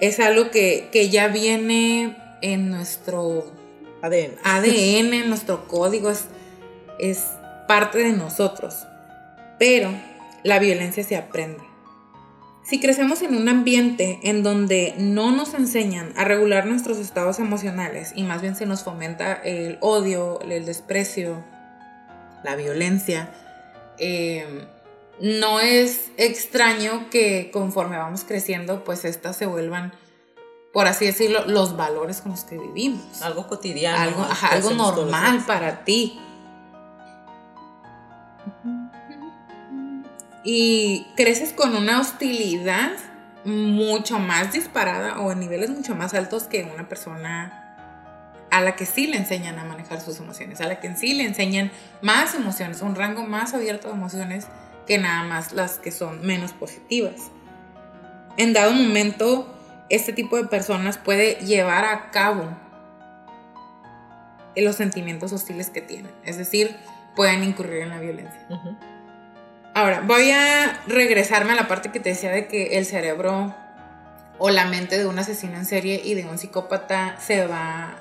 Es 0.00 0.20
algo 0.20 0.50
que, 0.50 0.88
que 0.92 1.08
ya 1.08 1.28
viene 1.28 2.16
en 2.40 2.70
nuestro 2.70 3.52
ADN. 4.02 4.36
ADN, 4.44 5.14
en 5.14 5.28
nuestro 5.28 5.66
código, 5.66 6.10
es, 6.10 6.26
es 6.98 7.24
parte 7.66 7.98
de 7.98 8.12
nosotros. 8.12 8.86
Pero 9.58 9.90
la 10.42 10.58
violencia 10.58 11.02
se 11.04 11.16
aprende. 11.16 11.62
Si 12.64 12.80
crecemos 12.80 13.20
en 13.20 13.34
un 13.34 13.48
ambiente 13.48 14.20
en 14.22 14.42
donde 14.42 14.94
no 14.96 15.32
nos 15.32 15.52
enseñan 15.52 16.14
a 16.16 16.24
regular 16.24 16.64
nuestros 16.64 16.98
estados 16.98 17.38
emocionales 17.38 18.12
y 18.16 18.22
más 18.22 18.40
bien 18.40 18.56
se 18.56 18.64
nos 18.64 18.82
fomenta 18.82 19.34
el 19.34 19.76
odio, 19.80 20.40
el 20.40 20.64
desprecio, 20.64 21.44
la 22.42 22.56
violencia, 22.56 23.30
eh, 23.98 24.66
no 25.20 25.60
es 25.60 26.10
extraño 26.16 27.08
que 27.10 27.50
conforme 27.52 27.96
vamos 27.96 28.24
creciendo, 28.24 28.84
pues 28.84 29.04
estas 29.04 29.36
se 29.36 29.46
vuelvan, 29.46 29.92
por 30.72 30.86
así 30.86 31.06
decirlo, 31.06 31.44
los 31.46 31.76
valores 31.76 32.20
con 32.20 32.32
los 32.32 32.44
que 32.44 32.58
vivimos. 32.58 33.22
Algo 33.22 33.46
cotidiano. 33.46 34.26
Algo, 34.50 34.70
normal 34.70 35.44
para 35.46 35.84
ti. 35.84 36.18
Y 40.44 41.06
creces 41.16 41.52
con 41.52 41.74
una 41.74 42.00
hostilidad 42.00 42.92
mucho 43.44 44.18
más 44.18 44.52
disparada 44.52 45.20
o 45.20 45.32
en 45.32 45.40
niveles 45.40 45.70
mucho 45.70 45.94
más 45.94 46.12
altos 46.14 46.44
que 46.44 46.64
una 46.64 46.88
persona 46.88 47.60
a 48.50 48.60
la 48.60 48.76
que 48.76 48.86
sí 48.86 49.06
le 49.06 49.16
enseñan 49.16 49.58
a 49.58 49.64
manejar 49.64 50.00
sus 50.00 50.18
emociones, 50.18 50.60
a 50.60 50.66
la 50.66 50.80
que 50.80 50.86
en 50.86 50.96
sí 50.96 51.14
le 51.14 51.24
enseñan 51.24 51.72
más 52.02 52.34
emociones, 52.34 52.82
un 52.82 52.94
rango 52.94 53.24
más 53.24 53.52
abierto 53.54 53.88
de 53.88 53.94
emociones 53.94 54.46
que 54.86 54.98
nada 54.98 55.24
más 55.24 55.52
las 55.52 55.78
que 55.78 55.90
son 55.90 56.26
menos 56.26 56.52
positivas. 56.52 57.30
En 58.36 58.52
dado 58.52 58.72
momento, 58.72 59.54
este 59.90 60.12
tipo 60.12 60.36
de 60.36 60.44
personas 60.44 60.98
puede 60.98 61.34
llevar 61.36 61.84
a 61.84 62.10
cabo 62.10 62.48
los 64.56 64.76
sentimientos 64.76 65.32
hostiles 65.32 65.70
que 65.70 65.80
tienen. 65.80 66.12
Es 66.24 66.36
decir, 66.36 66.76
pueden 67.14 67.42
incurrir 67.42 67.82
en 67.82 67.90
la 67.90 67.98
violencia. 67.98 68.46
Ahora, 69.74 70.02
voy 70.06 70.30
a 70.30 70.80
regresarme 70.86 71.52
a 71.52 71.56
la 71.56 71.68
parte 71.68 71.90
que 71.90 72.00
te 72.00 72.10
decía 72.10 72.30
de 72.30 72.46
que 72.46 72.78
el 72.78 72.86
cerebro 72.86 73.54
o 74.38 74.50
la 74.50 74.66
mente 74.66 74.98
de 74.98 75.06
un 75.06 75.18
asesino 75.18 75.56
en 75.56 75.64
serie 75.64 76.00
y 76.04 76.14
de 76.14 76.24
un 76.24 76.38
psicópata 76.38 77.16
se 77.18 77.46
va 77.46 77.96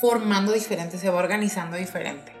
formando 0.00 0.52
diferente, 0.52 0.98
se 0.98 1.10
va 1.10 1.18
organizando 1.18 1.76
diferente. 1.76 2.39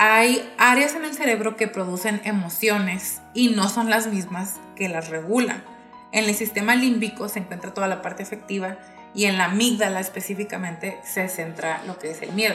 Hay 0.00 0.48
áreas 0.58 0.94
en 0.94 1.04
el 1.04 1.12
cerebro 1.12 1.56
que 1.56 1.66
producen 1.66 2.20
emociones 2.22 3.20
y 3.34 3.48
no 3.48 3.68
son 3.68 3.90
las 3.90 4.06
mismas 4.06 4.54
que 4.76 4.88
las 4.88 5.08
regulan. 5.08 5.64
En 6.12 6.24
el 6.26 6.36
sistema 6.36 6.76
límbico 6.76 7.28
se 7.28 7.40
encuentra 7.40 7.74
toda 7.74 7.88
la 7.88 8.00
parte 8.00 8.22
afectiva 8.22 8.78
y 9.12 9.24
en 9.24 9.38
la 9.38 9.46
amígdala 9.46 9.98
específicamente 9.98 11.00
se 11.02 11.28
centra 11.28 11.82
lo 11.84 11.98
que 11.98 12.12
es 12.12 12.22
el 12.22 12.30
miedo. 12.32 12.54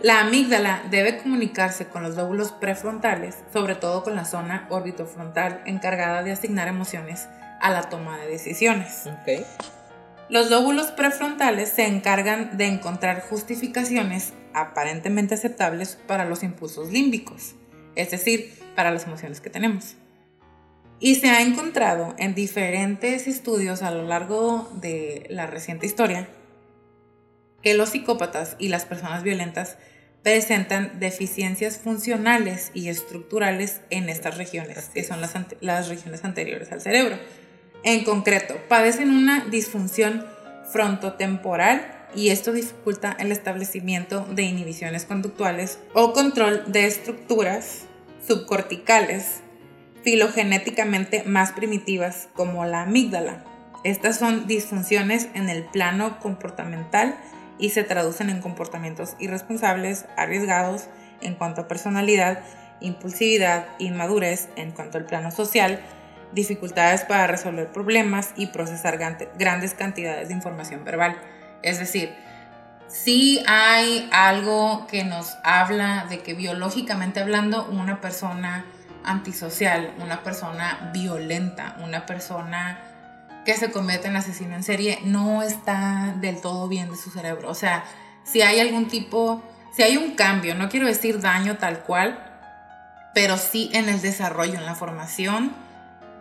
La 0.00 0.20
amígdala 0.20 0.82
debe 0.90 1.18
comunicarse 1.18 1.88
con 1.88 2.04
los 2.04 2.14
lóbulos 2.14 2.52
prefrontales, 2.52 3.36
sobre 3.52 3.74
todo 3.74 4.04
con 4.04 4.14
la 4.14 4.24
zona 4.24 4.68
orbitofrontal 4.70 5.60
encargada 5.66 6.22
de 6.22 6.30
asignar 6.30 6.68
emociones 6.68 7.26
a 7.60 7.70
la 7.70 7.88
toma 7.88 8.16
de 8.18 8.28
decisiones. 8.28 9.08
Los 10.30 10.50
lóbulos 10.50 10.86
prefrontales 10.86 11.68
se 11.68 11.86
encargan 11.86 12.56
de 12.56 12.66
encontrar 12.66 13.20
justificaciones 13.20 14.32
aparentemente 14.54 15.34
aceptables 15.34 15.98
para 16.06 16.24
los 16.24 16.42
impulsos 16.42 16.90
límbicos, 16.90 17.54
es 17.94 18.10
decir, 18.10 18.54
para 18.74 18.90
las 18.90 19.04
emociones 19.04 19.40
que 19.40 19.50
tenemos. 19.50 19.96
Y 20.98 21.16
se 21.16 21.28
ha 21.28 21.42
encontrado 21.42 22.14
en 22.18 22.34
diferentes 22.34 23.26
estudios 23.26 23.82
a 23.82 23.90
lo 23.90 24.04
largo 24.04 24.70
de 24.80 25.26
la 25.28 25.46
reciente 25.46 25.86
historia 25.86 26.28
que 27.62 27.74
los 27.74 27.90
psicópatas 27.90 28.56
y 28.58 28.68
las 28.68 28.84
personas 28.84 29.22
violentas 29.22 29.76
presentan 30.22 31.00
deficiencias 31.00 31.78
funcionales 31.78 32.70
y 32.72 32.88
estructurales 32.88 33.82
en 33.90 34.08
estas 34.08 34.38
regiones, 34.38 34.90
que 34.92 35.04
son 35.04 35.20
las, 35.20 35.34
las 35.60 35.88
regiones 35.88 36.24
anteriores 36.24 36.72
al 36.72 36.80
cerebro. 36.80 37.18
En 37.84 38.02
concreto, 38.02 38.56
padecen 38.66 39.10
una 39.10 39.44
disfunción 39.44 40.26
frontotemporal 40.72 41.94
y 42.14 42.30
esto 42.30 42.52
dificulta 42.52 43.14
el 43.18 43.30
establecimiento 43.30 44.26
de 44.30 44.44
inhibiciones 44.44 45.04
conductuales 45.04 45.78
o 45.92 46.14
control 46.14 46.64
de 46.66 46.86
estructuras 46.86 47.82
subcorticales 48.26 49.42
filogenéticamente 50.02 51.24
más 51.24 51.52
primitivas 51.52 52.28
como 52.34 52.64
la 52.64 52.82
amígdala. 52.82 53.44
Estas 53.84 54.18
son 54.18 54.46
disfunciones 54.46 55.28
en 55.34 55.50
el 55.50 55.64
plano 55.64 56.18
comportamental 56.20 57.16
y 57.58 57.70
se 57.70 57.84
traducen 57.84 58.30
en 58.30 58.40
comportamientos 58.40 59.14
irresponsables, 59.18 60.06
arriesgados 60.16 60.86
en 61.20 61.34
cuanto 61.34 61.62
a 61.62 61.68
personalidad, 61.68 62.40
impulsividad, 62.80 63.66
inmadurez 63.78 64.48
en 64.56 64.72
cuanto 64.72 64.96
al 64.96 65.04
plano 65.04 65.30
social, 65.30 65.80
dificultades 66.34 67.02
para 67.02 67.26
resolver 67.26 67.72
problemas 67.72 68.30
y 68.36 68.48
procesar 68.48 68.98
grandes 68.98 69.74
cantidades 69.74 70.28
de 70.28 70.34
información 70.34 70.84
verbal. 70.84 71.16
Es 71.62 71.78
decir, 71.78 72.14
si 72.88 73.42
hay 73.46 74.08
algo 74.12 74.86
que 74.86 75.04
nos 75.04 75.36
habla 75.42 76.06
de 76.08 76.20
que 76.20 76.34
biológicamente 76.34 77.20
hablando 77.20 77.66
una 77.66 78.00
persona 78.00 78.64
antisocial, 79.04 79.94
una 80.00 80.22
persona 80.22 80.90
violenta, 80.92 81.76
una 81.82 82.06
persona 82.06 82.78
que 83.44 83.54
se 83.56 83.70
convierte 83.70 84.08
en 84.08 84.16
asesino 84.16 84.54
en 84.54 84.62
serie, 84.62 85.00
no 85.04 85.42
está 85.42 86.14
del 86.16 86.40
todo 86.40 86.68
bien 86.68 86.90
de 86.90 86.96
su 86.96 87.10
cerebro. 87.10 87.50
O 87.50 87.54
sea, 87.54 87.84
si 88.24 88.42
hay 88.42 88.60
algún 88.60 88.88
tipo, 88.88 89.42
si 89.76 89.82
hay 89.82 89.96
un 89.96 90.12
cambio, 90.12 90.54
no 90.54 90.68
quiero 90.68 90.86
decir 90.86 91.20
daño 91.20 91.58
tal 91.58 91.80
cual, 91.80 92.18
pero 93.12 93.36
sí 93.36 93.70
en 93.74 93.88
el 93.88 94.00
desarrollo, 94.00 94.54
en 94.54 94.66
la 94.66 94.74
formación, 94.74 95.52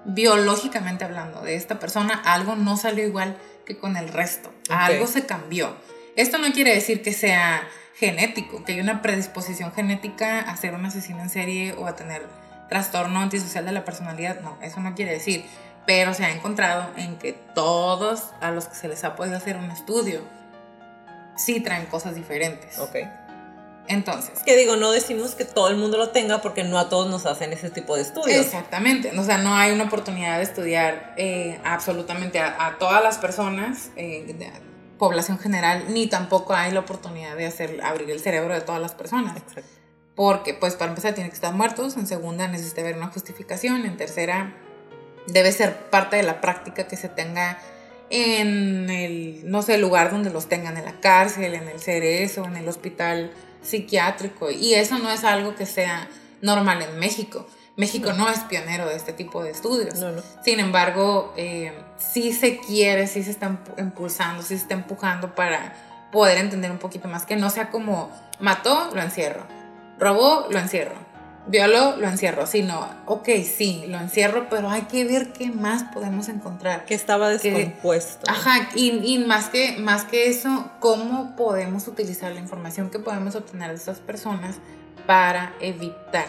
biológicamente 0.05 1.05
hablando, 1.05 1.41
de 1.41 1.55
esta 1.55 1.79
persona, 1.79 2.21
algo 2.25 2.55
no 2.55 2.77
salió 2.77 3.05
igual 3.05 3.37
que 3.65 3.77
con 3.77 3.97
el 3.97 4.09
resto, 4.09 4.53
algo 4.69 5.07
se 5.07 5.25
cambió. 5.25 5.75
Esto 6.15 6.37
no 6.37 6.51
quiere 6.51 6.73
decir 6.73 7.01
que 7.01 7.13
sea 7.13 7.67
genético, 7.95 8.63
que 8.63 8.73
hay 8.73 8.79
una 8.81 9.01
predisposición 9.01 9.71
genética 9.71 10.41
a 10.41 10.57
ser 10.57 10.73
un 10.73 10.85
asesino 10.85 11.21
en 11.21 11.29
serie 11.29 11.73
o 11.73 11.87
a 11.87 11.95
tener 11.95 12.23
trastorno 12.69 13.19
antisocial 13.19 13.65
de 13.65 13.71
la 13.71 13.85
personalidad, 13.85 14.41
no, 14.41 14.57
eso 14.61 14.79
no 14.79 14.95
quiere 14.95 15.13
decir, 15.13 15.45
pero 15.85 16.13
se 16.13 16.25
ha 16.25 16.31
encontrado 16.31 16.89
en 16.97 17.17
que 17.17 17.33
todos 17.33 18.29
a 18.41 18.51
los 18.51 18.67
que 18.67 18.75
se 18.75 18.87
les 18.87 19.03
ha 19.03 19.15
podido 19.15 19.37
hacer 19.37 19.57
un 19.57 19.69
estudio 19.69 20.21
sí 21.35 21.59
traen 21.59 21.85
cosas 21.85 22.15
diferentes. 22.15 22.79
Ok. 22.79 22.95
Entonces. 23.87 24.39
Que 24.45 24.55
digo, 24.55 24.75
no 24.75 24.91
decimos 24.91 25.35
que 25.35 25.45
todo 25.45 25.67
el 25.67 25.77
mundo 25.77 25.97
lo 25.97 26.09
tenga 26.09 26.41
porque 26.41 26.63
no 26.63 26.79
a 26.79 26.89
todos 26.89 27.09
nos 27.09 27.25
hacen 27.25 27.51
ese 27.53 27.69
tipo 27.69 27.95
de 27.95 28.01
estudios. 28.01 28.45
Exactamente. 28.45 29.17
O 29.17 29.23
sea, 29.23 29.37
no 29.37 29.55
hay 29.55 29.71
una 29.71 29.85
oportunidad 29.85 30.37
de 30.37 30.43
estudiar 30.43 31.13
eh, 31.17 31.59
absolutamente 31.63 32.39
a, 32.39 32.77
todas 32.79 33.03
las 33.03 33.17
personas, 33.17 33.89
eh, 33.95 34.33
de 34.37 34.51
población 34.97 35.37
general, 35.37 35.85
ni 35.89 36.07
tampoco 36.07 36.53
hay 36.53 36.71
la 36.71 36.79
oportunidad 36.79 37.35
de 37.35 37.45
hacer 37.45 37.81
abrir 37.83 38.09
el 38.09 38.19
cerebro 38.19 38.53
de 38.53 38.61
todas 38.61 38.81
las 38.81 38.93
personas. 38.93 39.37
Exacto. 39.37 39.69
Porque, 40.15 40.53
pues, 40.53 40.75
para 40.75 40.89
empezar, 40.89 41.13
tienen 41.13 41.31
que 41.31 41.35
estar 41.35 41.53
muertos. 41.53 41.97
En 41.97 42.07
segunda, 42.07 42.47
necesita 42.47 42.81
haber 42.81 42.95
una 42.95 43.07
justificación. 43.07 43.85
En 43.85 43.97
tercera, 43.97 44.53
debe 45.27 45.51
ser 45.51 45.75
parte 45.89 46.17
de 46.17 46.23
la 46.23 46.39
práctica 46.39 46.87
que 46.87 46.95
se 46.95 47.09
tenga 47.09 47.57
en 48.09 48.89
el, 48.89 49.49
no 49.49 49.63
sé, 49.63 49.75
el 49.75 49.81
lugar 49.81 50.11
donde 50.11 50.29
los 50.29 50.47
tengan, 50.47 50.77
en 50.77 50.85
la 50.85 50.99
cárcel, 50.99 51.55
en 51.55 51.67
el 51.67 51.79
cerezo, 51.79 52.45
en 52.45 52.57
el 52.57 52.67
hospital 52.67 53.31
psiquiátrico. 53.63 54.51
Y 54.51 54.73
eso 54.75 54.99
no 54.99 55.09
es 55.11 55.23
algo 55.23 55.55
que 55.55 55.65
sea 55.65 56.07
normal 56.41 56.81
en 56.81 56.99
México. 56.99 57.47
México 57.75 58.13
no, 58.13 58.29
es 58.29 58.39
pionero 58.41 58.87
de 58.87 58.95
este 58.95 59.13
tipo 59.13 59.43
de 59.43 59.49
estudios. 59.49 59.95
Sin 60.43 60.59
embargo, 60.59 61.33
eh, 61.37 61.73
sí 61.97 62.31
se 62.31 62.59
quiere, 62.59 63.07
sí 63.07 63.23
se 63.23 63.31
está 63.31 63.59
impulsando, 63.79 64.43
sí 64.43 64.49
se 64.49 64.61
está 64.61 64.75
empujando 64.75 65.33
para 65.33 66.09
poder 66.11 66.37
entender 66.37 66.69
un 66.69 66.77
poquito 66.77 67.07
más, 67.07 67.25
que 67.25 67.35
no 67.35 67.49
sea 67.49 67.71
como 67.71 68.11
mató, 68.39 68.91
lo 68.93 69.01
encierro 69.01 69.47
robó, 69.99 70.47
lo 70.49 70.59
encierro. 70.59 70.95
Violó, 71.45 71.97
lo 71.97 72.07
encierro. 72.07 72.47
Sí, 72.47 72.63
no, 72.63 72.87
ok, 73.05 73.27
sí, 73.43 73.85
lo 73.87 73.97
encierro, 73.97 74.47
pero 74.49 74.69
hay 74.69 74.83
que 74.83 75.03
ver 75.03 75.33
qué 75.33 75.49
más 75.49 75.83
podemos 75.83 76.29
encontrar. 76.29 76.85
Que 76.85 76.93
estaba 76.93 77.29
descompuesto. 77.29 78.29
ajá, 78.29 78.69
y, 78.75 79.17
más, 79.27 79.49
que, 79.49 79.77
más 79.77 80.05
que 80.05 80.29
eso, 80.29 80.71
cómo 80.79 81.35
podemos 81.35 81.87
utilizar 81.87 82.31
la 82.31 82.39
información 82.39 82.89
que 82.89 82.99
podemos 82.99 83.35
obtener 83.35 83.69
de 83.69 83.75
estas 83.75 83.99
personas 83.99 84.55
para 85.05 85.53
evitar. 85.59 86.27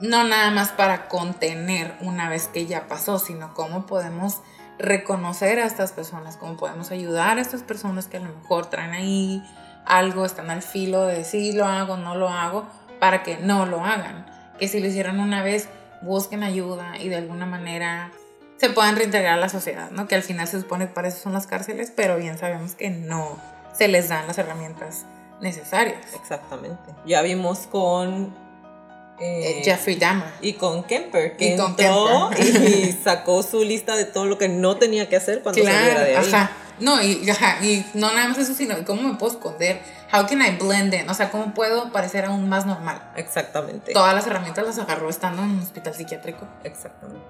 No 0.00 0.24
nada 0.24 0.50
más 0.50 0.70
para 0.70 1.06
contener 1.06 1.94
una 2.00 2.28
vez 2.28 2.48
que 2.48 2.66
ya 2.66 2.88
pasó, 2.88 3.20
sino 3.20 3.54
cómo 3.54 3.86
podemos 3.86 4.40
reconocer 4.78 5.60
a 5.60 5.66
estas 5.66 5.92
personas, 5.92 6.36
cómo 6.36 6.56
podemos 6.56 6.90
ayudar 6.90 7.38
a 7.38 7.40
estas 7.40 7.62
personas 7.62 8.08
que 8.08 8.16
a 8.16 8.20
lo 8.20 8.34
mejor 8.34 8.66
traen 8.66 8.92
ahí 8.92 9.44
algo, 9.84 10.24
están 10.24 10.50
al 10.50 10.62
filo 10.62 11.06
de 11.06 11.22
si 11.22 11.52
lo 11.52 11.66
hago, 11.66 11.96
no 11.96 12.16
lo 12.16 12.28
hago 12.28 12.66
para 12.98 13.22
que 13.22 13.36
no 13.38 13.66
lo 13.66 13.84
hagan. 13.84 14.26
Que 14.62 14.68
si 14.68 14.78
lo 14.78 14.86
hicieron 14.86 15.18
una 15.18 15.42
vez, 15.42 15.66
busquen 16.02 16.44
ayuda 16.44 16.92
y 17.00 17.08
de 17.08 17.16
alguna 17.16 17.46
manera 17.46 18.12
se 18.58 18.70
puedan 18.70 18.94
reintegrar 18.94 19.32
a 19.32 19.36
la 19.36 19.48
sociedad, 19.48 19.90
¿no? 19.90 20.06
Que 20.06 20.14
al 20.14 20.22
final 20.22 20.46
se 20.46 20.60
supone 20.60 20.86
que 20.86 20.94
para 20.94 21.08
eso 21.08 21.18
son 21.18 21.32
las 21.32 21.48
cárceles, 21.48 21.92
pero 21.96 22.16
bien 22.16 22.38
sabemos 22.38 22.76
que 22.76 22.88
no 22.88 23.40
se 23.76 23.88
les 23.88 24.08
dan 24.08 24.24
las 24.28 24.38
herramientas 24.38 25.04
necesarias. 25.40 25.96
Exactamente. 26.14 26.94
Ya 27.04 27.22
vimos 27.22 27.66
con 27.72 28.36
eh, 29.18 29.58
eh, 29.58 29.62
Jeffrey 29.64 29.96
Dahmer. 29.96 30.28
Y 30.42 30.52
con 30.52 30.84
Kemper, 30.84 31.36
que 31.36 31.44
y 31.44 31.60
entró 31.60 32.30
y 32.38 32.92
sacó 33.02 33.42
su 33.42 33.64
lista 33.64 33.96
de 33.96 34.04
todo 34.04 34.26
lo 34.26 34.38
que 34.38 34.48
no 34.48 34.76
tenía 34.76 35.08
que 35.08 35.16
hacer 35.16 35.42
cuando 35.42 35.60
saliera 35.60 36.04
de 36.04 36.16
ahí. 36.18 36.24
Ajá. 36.24 36.52
No, 36.80 37.02
y, 37.02 37.22
y 37.62 37.86
no 37.94 38.12
nada 38.12 38.28
más 38.28 38.38
eso, 38.38 38.54
sino 38.54 38.84
cómo 38.84 39.02
me 39.02 39.14
puedo 39.14 39.32
esconder. 39.32 39.80
How 40.12 40.26
can 40.26 40.42
I 40.42 40.56
blend 40.58 40.92
in? 40.92 41.08
O 41.08 41.14
sea, 41.14 41.30
cómo 41.30 41.54
puedo 41.54 41.90
parecer 41.92 42.24
aún 42.24 42.48
más 42.48 42.66
normal. 42.66 43.12
Exactamente. 43.16 43.92
Todas 43.92 44.14
las 44.14 44.26
herramientas 44.26 44.66
las 44.66 44.78
agarró 44.78 45.08
estando 45.08 45.42
en 45.42 45.50
un 45.50 45.60
hospital 45.60 45.94
psiquiátrico. 45.94 46.46
Exactamente. 46.64 47.24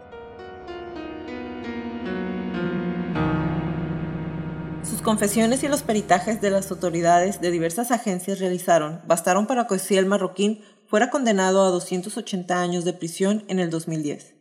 Sus 4.82 5.00
confesiones 5.00 5.62
y 5.62 5.68
los 5.68 5.82
peritajes 5.82 6.40
de 6.40 6.50
las 6.50 6.70
autoridades 6.70 7.40
de 7.40 7.50
diversas 7.50 7.92
agencias 7.92 8.40
realizaron 8.40 9.00
bastaron 9.06 9.46
para 9.46 9.66
que 9.66 9.98
el 9.98 10.06
marroquín 10.06 10.64
fuera 10.86 11.08
condenado 11.08 11.64
a 11.64 11.68
280 11.70 12.60
años 12.60 12.84
de 12.84 12.92
prisión 12.92 13.44
en 13.48 13.60
el 13.60 13.70
2010. 13.70 14.34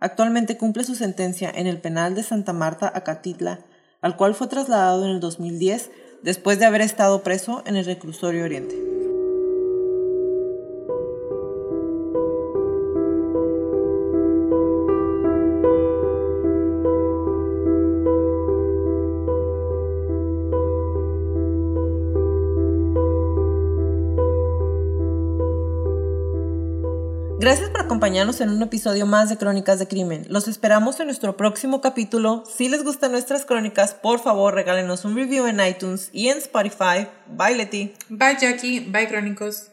Actualmente 0.00 0.56
cumple 0.56 0.82
su 0.82 0.96
sentencia 0.96 1.52
en 1.54 1.68
el 1.68 1.80
penal 1.80 2.16
de 2.16 2.24
Santa 2.24 2.52
Marta, 2.52 2.90
Acatitla, 2.92 3.60
al 4.02 4.16
cual 4.16 4.34
fue 4.34 4.48
trasladado 4.48 5.04
en 5.06 5.12
el 5.12 5.20
2010 5.20 5.90
después 6.22 6.58
de 6.58 6.66
haber 6.66 6.82
estado 6.82 7.22
preso 7.22 7.62
en 7.64 7.76
el 7.76 7.86
reclusorio 7.86 8.44
Oriente. 8.44 8.91
Gracias 27.42 27.70
por 27.70 27.80
acompañarnos 27.80 28.40
en 28.40 28.50
un 28.50 28.62
episodio 28.62 29.04
más 29.04 29.28
de 29.28 29.36
Crónicas 29.36 29.80
de 29.80 29.88
Crimen. 29.88 30.24
Los 30.28 30.46
esperamos 30.46 31.00
en 31.00 31.06
nuestro 31.06 31.36
próximo 31.36 31.80
capítulo. 31.80 32.44
Si 32.46 32.68
les 32.68 32.84
gustan 32.84 33.10
nuestras 33.10 33.44
crónicas, 33.44 33.94
por 33.94 34.20
favor 34.20 34.54
regálenos 34.54 35.04
un 35.04 35.16
review 35.16 35.48
en 35.48 35.58
iTunes 35.58 36.08
y 36.12 36.28
en 36.28 36.38
Spotify. 36.38 37.08
Bye 37.26 37.56
Leti. 37.56 37.94
Bye 38.08 38.36
Jackie. 38.40 38.78
Bye 38.78 39.08
Crónicos. 39.08 39.72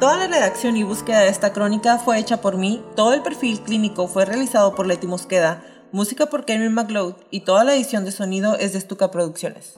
Toda 0.00 0.16
la 0.16 0.28
redacción 0.28 0.78
y 0.78 0.82
búsqueda 0.82 1.20
de 1.20 1.28
esta 1.28 1.52
crónica 1.52 1.98
fue 1.98 2.18
hecha 2.18 2.40
por 2.40 2.56
mí, 2.56 2.82
todo 2.96 3.12
el 3.12 3.20
perfil 3.20 3.60
clínico 3.60 4.08
fue 4.08 4.24
realizado 4.24 4.74
por 4.74 4.86
Leti 4.86 5.06
Mosqueda, 5.06 5.62
música 5.92 6.24
por 6.24 6.46
Kevin 6.46 6.72
McLeod 6.72 7.16
y 7.30 7.40
toda 7.40 7.64
la 7.64 7.74
edición 7.74 8.06
de 8.06 8.12
sonido 8.12 8.56
es 8.56 8.72
de 8.72 8.80
Stuka 8.80 9.10
Producciones. 9.10 9.74